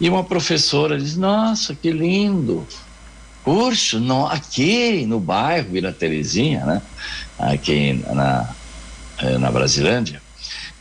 [0.00, 2.66] E uma professora diz: Nossa, que lindo!
[3.42, 6.82] Curso no, aqui no bairro Vila Terezinha, né?
[7.38, 8.54] Aqui na,
[9.18, 10.22] é, na Brasilândia.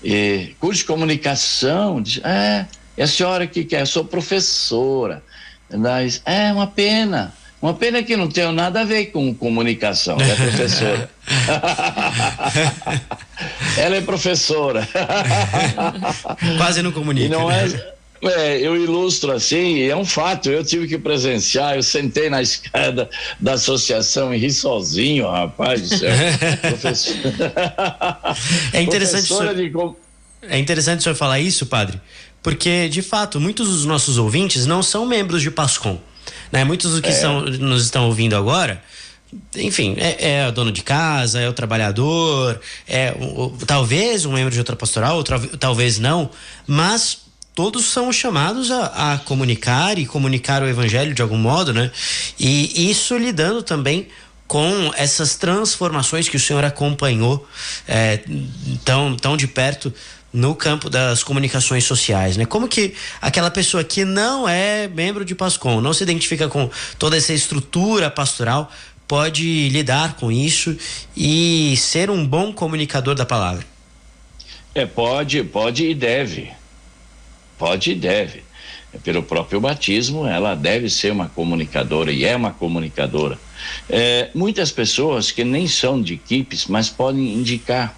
[0.03, 2.01] E, curso de comunicação.
[2.01, 3.81] Diz, é, e a senhora que quer?
[3.81, 5.23] Eu sou professora.
[5.69, 7.33] Diz, é uma pena
[7.63, 11.09] uma pena que não tenho nada a ver com comunicação, é professora.
[13.79, 14.85] Ela é professora.
[16.57, 17.25] Quase não comunica.
[17.25, 17.65] E não é,
[18.21, 23.09] é, eu ilustro assim, é um fato, eu tive que presenciar, eu sentei na escada
[23.39, 26.11] da associação e ri sozinho, rapaz do céu.
[28.73, 29.71] é interessante senhor, de...
[30.49, 31.97] É interessante o senhor falar isso, padre,
[32.41, 35.97] porque, de fato, muitos dos nossos ouvintes não são membros de PASCOM.
[36.51, 36.63] Né?
[36.63, 37.13] Muitos dos que é.
[37.13, 38.81] são, nos estão ouvindo agora,
[39.55, 44.33] enfim, é, é, o dono de casa, é o trabalhador, é o, o, talvez um
[44.33, 45.23] membro de outra pastoral, ou
[45.57, 46.29] talvez não,
[46.67, 47.19] mas
[47.55, 51.91] todos são chamados a, a, comunicar e comunicar o evangelho de algum modo, né?
[52.39, 54.07] E isso lidando também
[54.47, 57.47] com essas transformações que o senhor acompanhou
[57.87, 58.19] é,
[58.83, 59.93] tão, tão de perto
[60.33, 62.45] no campo das comunicações sociais, né?
[62.45, 67.15] Como que aquela pessoa que não é membro de Pascom, não se identifica com toda
[67.15, 68.71] essa estrutura pastoral,
[69.07, 70.75] pode lidar com isso
[71.15, 73.63] e ser um bom comunicador da palavra?
[74.73, 76.51] É, pode, pode e deve.
[77.59, 78.43] Pode e deve.
[78.91, 83.37] É, pelo próprio batismo, ela deve ser uma comunicadora e é uma comunicadora.
[83.87, 87.95] É, muitas pessoas que nem são de equipes, mas podem indicar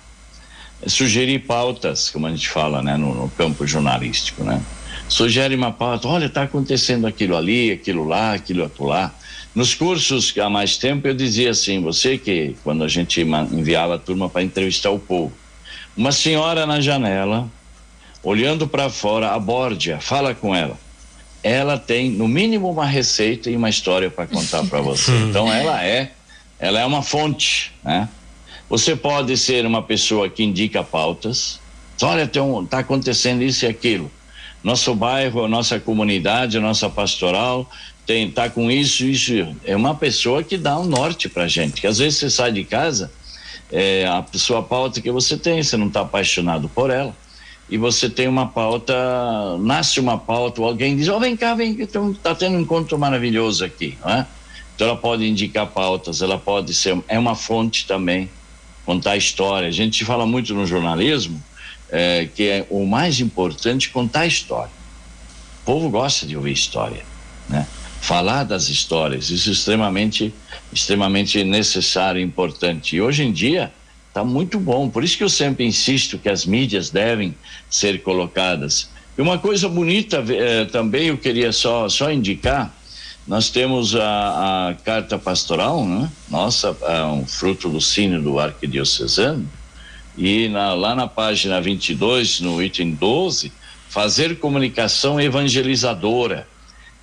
[0.85, 4.61] sugerir pautas, como a gente fala, né, no, no campo jornalístico, né?
[5.07, 9.13] Sugere uma pauta, olha, está acontecendo aquilo ali, aquilo lá, aquilo lá.
[9.53, 13.97] Nos cursos há mais tempo eu dizia assim, você que quando a gente enviava a
[13.99, 15.31] turma para entrevistar o povo,
[15.95, 17.49] uma senhora na janela,
[18.23, 20.77] olhando para fora, aborde-a, fala com ela.
[21.43, 25.11] Ela tem no mínimo uma receita e uma história para contar para você.
[25.29, 26.11] Então ela é,
[26.59, 28.09] ela é uma fonte, né?
[28.69, 31.59] Você pode ser uma pessoa que indica pautas.
[32.01, 34.11] Olha, está acontecendo isso e aquilo.
[34.63, 37.69] Nosso bairro, nossa comunidade, nossa pastoral
[38.05, 39.33] tem tá com isso, isso.
[39.63, 41.81] É uma pessoa que dá um norte para gente.
[41.81, 43.11] Que às vezes você sai de casa,
[43.71, 47.15] é, a sua pauta que você tem, você não está apaixonado por ela
[47.67, 48.93] e você tem uma pauta,
[49.59, 53.65] nasce uma pauta, alguém diz, ó, oh, vem cá, vem, está tendo um encontro maravilhoso
[53.65, 54.27] aqui, não é?
[54.75, 58.29] Então ela pode indicar pautas, ela pode ser, é uma fonte também
[58.85, 59.67] contar história.
[59.67, 61.41] A gente fala muito no jornalismo
[61.89, 64.71] é, que é o mais importante contar história.
[65.63, 67.03] O povo gosta de ouvir história,
[67.49, 67.67] né?
[68.01, 70.33] Falar das histórias, isso é extremamente,
[70.71, 72.95] extremamente necessário e importante.
[72.95, 73.71] E hoje em dia
[74.09, 77.33] está muito bom, por isso que eu sempre insisto que as mídias devem
[77.69, 78.89] ser colocadas.
[79.17, 82.75] E uma coisa bonita eh, também eu queria só, só indicar,
[83.27, 86.11] nós temos a, a carta pastoral, né?
[86.29, 89.49] nossa, é um fruto do sino do arquidiocesano,
[90.17, 93.51] e na, lá na página 22, no item 12,
[93.89, 96.47] fazer comunicação evangelizadora.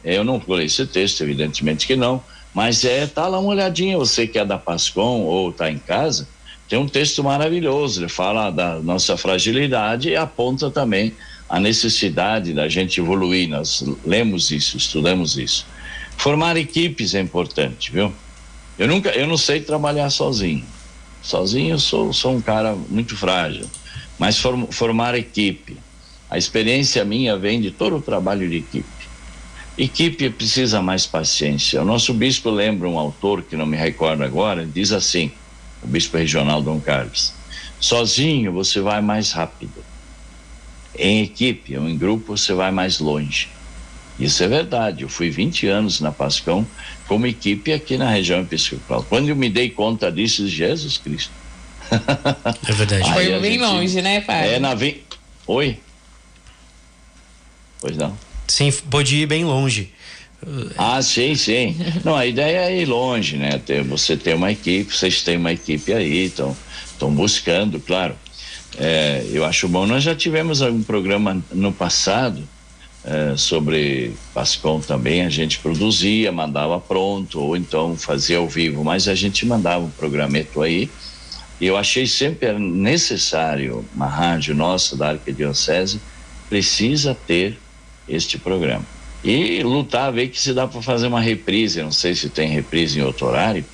[0.05, 2.23] Eu não pulei esse texto, evidentemente que não,
[2.55, 6.29] mas é, tá lá uma olhadinha, você que é da Pascom ou está em casa,
[6.69, 11.15] tem um texto maravilhoso, ele fala da nossa fragilidade e aponta também
[11.49, 15.67] a necessidade da gente evoluir, nós lemos isso, estudamos isso.
[16.23, 18.13] Formar equipes é importante, viu?
[18.79, 20.65] Eu nunca, eu não sei trabalhar sozinho.
[21.21, 23.69] Sozinho eu sou, sou um cara muito frágil,
[24.21, 25.77] mas form, formar equipe.
[26.31, 29.09] A experiência minha vem de todo o trabalho de equipe.
[29.77, 31.83] Equipe precisa mais paciência.
[31.83, 35.33] O nosso bispo lembra um autor que não me recordo agora, diz assim:
[35.83, 37.35] o bispo regional Dom Carlos.
[37.81, 39.85] Sozinho você vai mais rápido.
[40.97, 43.49] Em equipe ou em grupo você vai mais longe.
[44.23, 45.03] Isso é verdade.
[45.03, 46.67] Eu fui 20 anos na Pascão
[47.09, 49.05] como equipe aqui na região episcopal.
[49.09, 51.33] Quando eu me dei conta disso, Jesus Cristo.
[52.69, 53.13] É verdade.
[53.13, 54.55] Foi bem gente, longe, né, pai?
[54.55, 55.03] É na vi...
[55.47, 55.79] Oi?
[57.81, 58.17] Pois não.
[58.47, 59.93] Sim, pode ir bem longe.
[60.79, 61.77] Ah, sim, sim.
[62.05, 63.61] Não, a ideia é ir longe, né?
[63.89, 66.57] Você tem uma equipe, vocês têm uma equipe aí, estão
[67.11, 68.15] buscando, claro.
[68.79, 69.87] É, eu acho bom.
[69.87, 72.49] Nós já tivemos algum programa no passado
[73.05, 79.09] é, sobre Pascom também, a gente produzia, mandava pronto, ou então fazia ao vivo, mas
[79.09, 80.89] a gente mandava um programeto aí.
[81.61, 86.01] E eu achei sempre necessário, uma rádio nossa da Arquidiocese
[86.49, 87.59] precisa ter
[88.09, 88.85] este programa.
[89.25, 92.99] E lutar, ver que se dá para fazer uma reprise, não sei se tem reprise
[92.99, 93.65] em outro horário,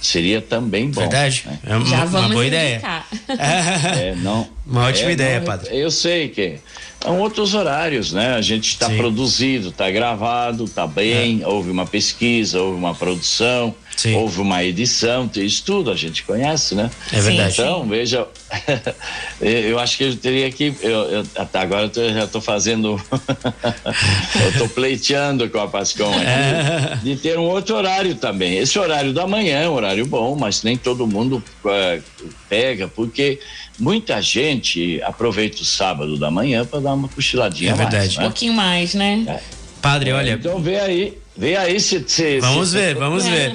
[0.00, 1.00] seria também bom.
[1.00, 1.44] Verdade.
[1.46, 1.58] Né?
[1.64, 2.82] É uma, Já vamos uma boa ideia.
[3.28, 5.76] é, não, uma ótima é, ideia, não, padre.
[5.76, 6.58] Eu sei que
[7.00, 8.34] são outros horários, né?
[8.34, 11.46] A gente está produzido, está gravado, está bem, é.
[11.46, 14.14] houve uma pesquisa, houve uma produção, Sim.
[14.14, 16.90] houve uma edição, isso tudo a gente conhece, né?
[17.12, 17.52] É verdade.
[17.52, 18.26] Então, veja,
[19.40, 23.00] eu acho que eu teria que, eu, eu até agora eu já estou fazendo,
[24.42, 26.98] eu estou pleiteando com a Pascom aqui, é.
[27.02, 28.58] de ter um outro horário também.
[28.58, 32.02] Esse horário da manhã é um horário bom, mas nem todo mundo uh,
[32.48, 33.38] pega, porque
[33.78, 37.96] muita gente aproveita o sábado da manhã para dar uma cochiladinha é verdade.
[37.96, 38.16] mais.
[38.16, 38.22] Né?
[38.22, 39.24] Um pouquinho mais, né?
[39.28, 39.40] É.
[39.80, 40.32] Padre, olha.
[40.32, 42.04] Então vê aí, vê aí se.
[42.06, 42.94] se vamos se, ver, se...
[43.00, 43.54] vamos ver.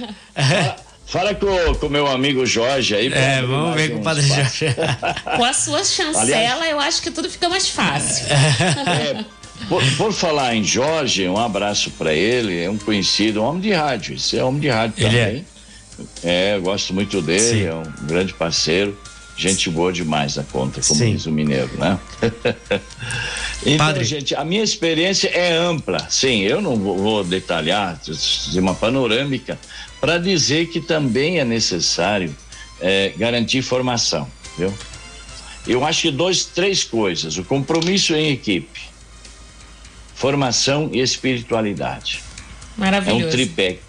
[1.05, 3.11] Fala, fala com o meu amigo Jorge aí.
[3.11, 4.75] É, vamos ver com o Padre Jorge.
[5.35, 8.25] com a sua chancela, Aliás, eu acho que tudo fica mais fácil.
[8.27, 9.25] É,
[9.67, 13.71] por, por, falar em Jorge, um abraço para ele, é um conhecido, um homem de
[13.71, 15.25] rádio, esse é homem de rádio ele é.
[15.25, 15.45] também.
[16.23, 16.51] É.
[16.51, 17.65] é, eu gosto muito dele, Sim.
[17.65, 18.97] é um grande parceiro.
[19.35, 21.13] Gente boa demais na conta, como Sim.
[21.13, 21.99] diz o mineiro, né?
[23.65, 24.03] então, Padre.
[24.03, 26.07] gente, a minha experiência é ampla.
[26.09, 29.59] Sim, eu não vou detalhar, de uma panorâmica,
[29.99, 32.35] para dizer que também é necessário
[32.79, 34.27] é, garantir formação,
[34.57, 34.71] viu?
[35.65, 38.81] Eu acho que dois, três coisas: o compromisso em equipe,
[40.13, 42.21] formação e espiritualidade.
[42.77, 43.23] Maravilhoso.
[43.23, 43.79] É um tripé.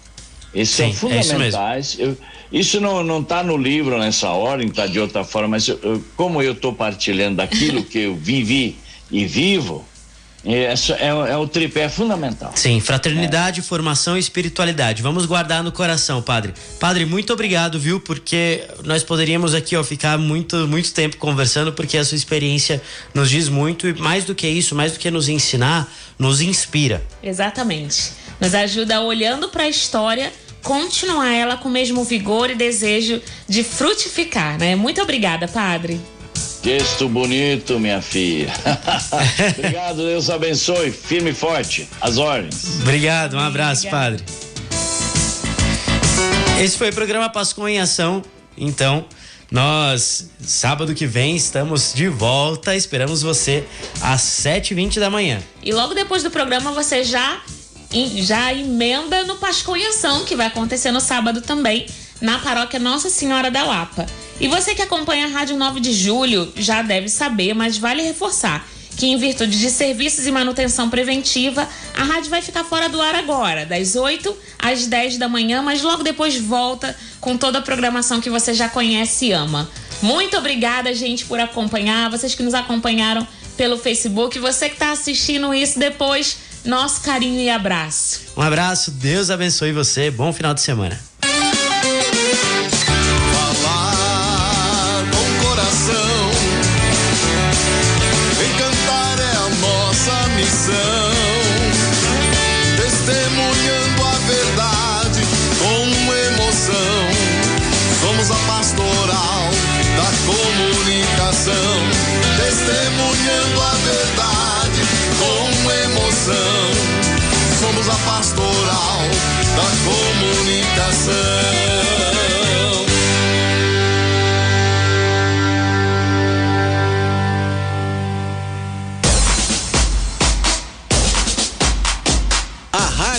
[0.53, 1.97] Esses Sim, são é fundamentais.
[1.99, 2.15] É
[2.51, 6.03] isso não não está no livro nessa ordem, está de outra forma, mas eu, eu,
[6.15, 8.77] como eu estou partilhando daquilo que eu vivi
[9.11, 9.85] e vivo,
[10.45, 12.51] é, é, é, o tripé fundamental.
[12.55, 13.63] Sim, fraternidade, é.
[13.63, 15.01] formação e espiritualidade.
[15.01, 16.53] Vamos guardar no coração, padre.
[16.79, 17.99] Padre, muito obrigado, viu?
[17.99, 22.79] Porque nós poderíamos aqui ó, ficar muito, muito tempo conversando, porque a sua experiência
[23.11, 27.03] nos diz muito e mais do que isso, mais do que nos ensinar, nos inspira.
[27.23, 28.11] Exatamente.
[28.39, 30.31] Nos ajuda olhando para a história
[30.65, 34.75] continuar ela com o mesmo vigor e desejo de frutificar, né?
[34.75, 36.01] Muito obrigada, padre.
[36.63, 38.51] Texto bonito, minha filha.
[39.55, 40.91] Obrigado, Deus abençoe.
[40.91, 41.87] Firme e forte.
[42.01, 42.81] As ordens.
[42.81, 44.23] Obrigado, um abraço, padre.
[46.59, 48.23] Esse foi o programa Pascom em Ação.
[48.57, 49.05] Então,
[49.51, 52.75] nós, sábado que vem, estamos de volta.
[52.75, 53.63] Esperamos você
[54.01, 55.39] às 7h20 da manhã.
[55.61, 57.39] E logo depois do programa, você já
[58.21, 61.85] já emenda no Pascoiação, que vai acontecer no sábado também,
[62.19, 64.05] na paróquia Nossa Senhora da Lapa.
[64.39, 68.67] E você que acompanha a Rádio 9 de Julho já deve saber, mas vale reforçar
[68.97, 73.15] que, em virtude de serviços e manutenção preventiva, a rádio vai ficar fora do ar
[73.15, 78.21] agora, das 8 às 10 da manhã, mas logo depois volta com toda a programação
[78.21, 79.69] que você já conhece e ama.
[80.01, 83.25] Muito obrigada, gente, por acompanhar, vocês que nos acompanharam
[83.57, 88.21] pelo Facebook, você que está assistindo isso depois, nosso carinho e abraço.
[88.35, 90.99] Um abraço, Deus abençoe você, bom final de semana.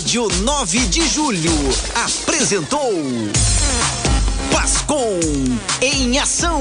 [0.07, 1.51] Rádio 9 de Julho
[1.97, 2.93] apresentou
[4.53, 5.19] Pascom
[5.83, 6.61] em Ação.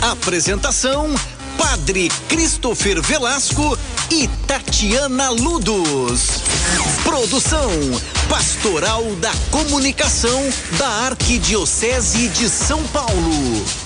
[0.00, 1.14] Apresentação:
[1.58, 3.78] Padre Christopher Velasco
[4.10, 6.40] e Tatiana Ludos.
[7.04, 7.68] Produção:
[8.30, 10.42] Pastoral da Comunicação
[10.78, 13.81] da Arquidiocese de São Paulo.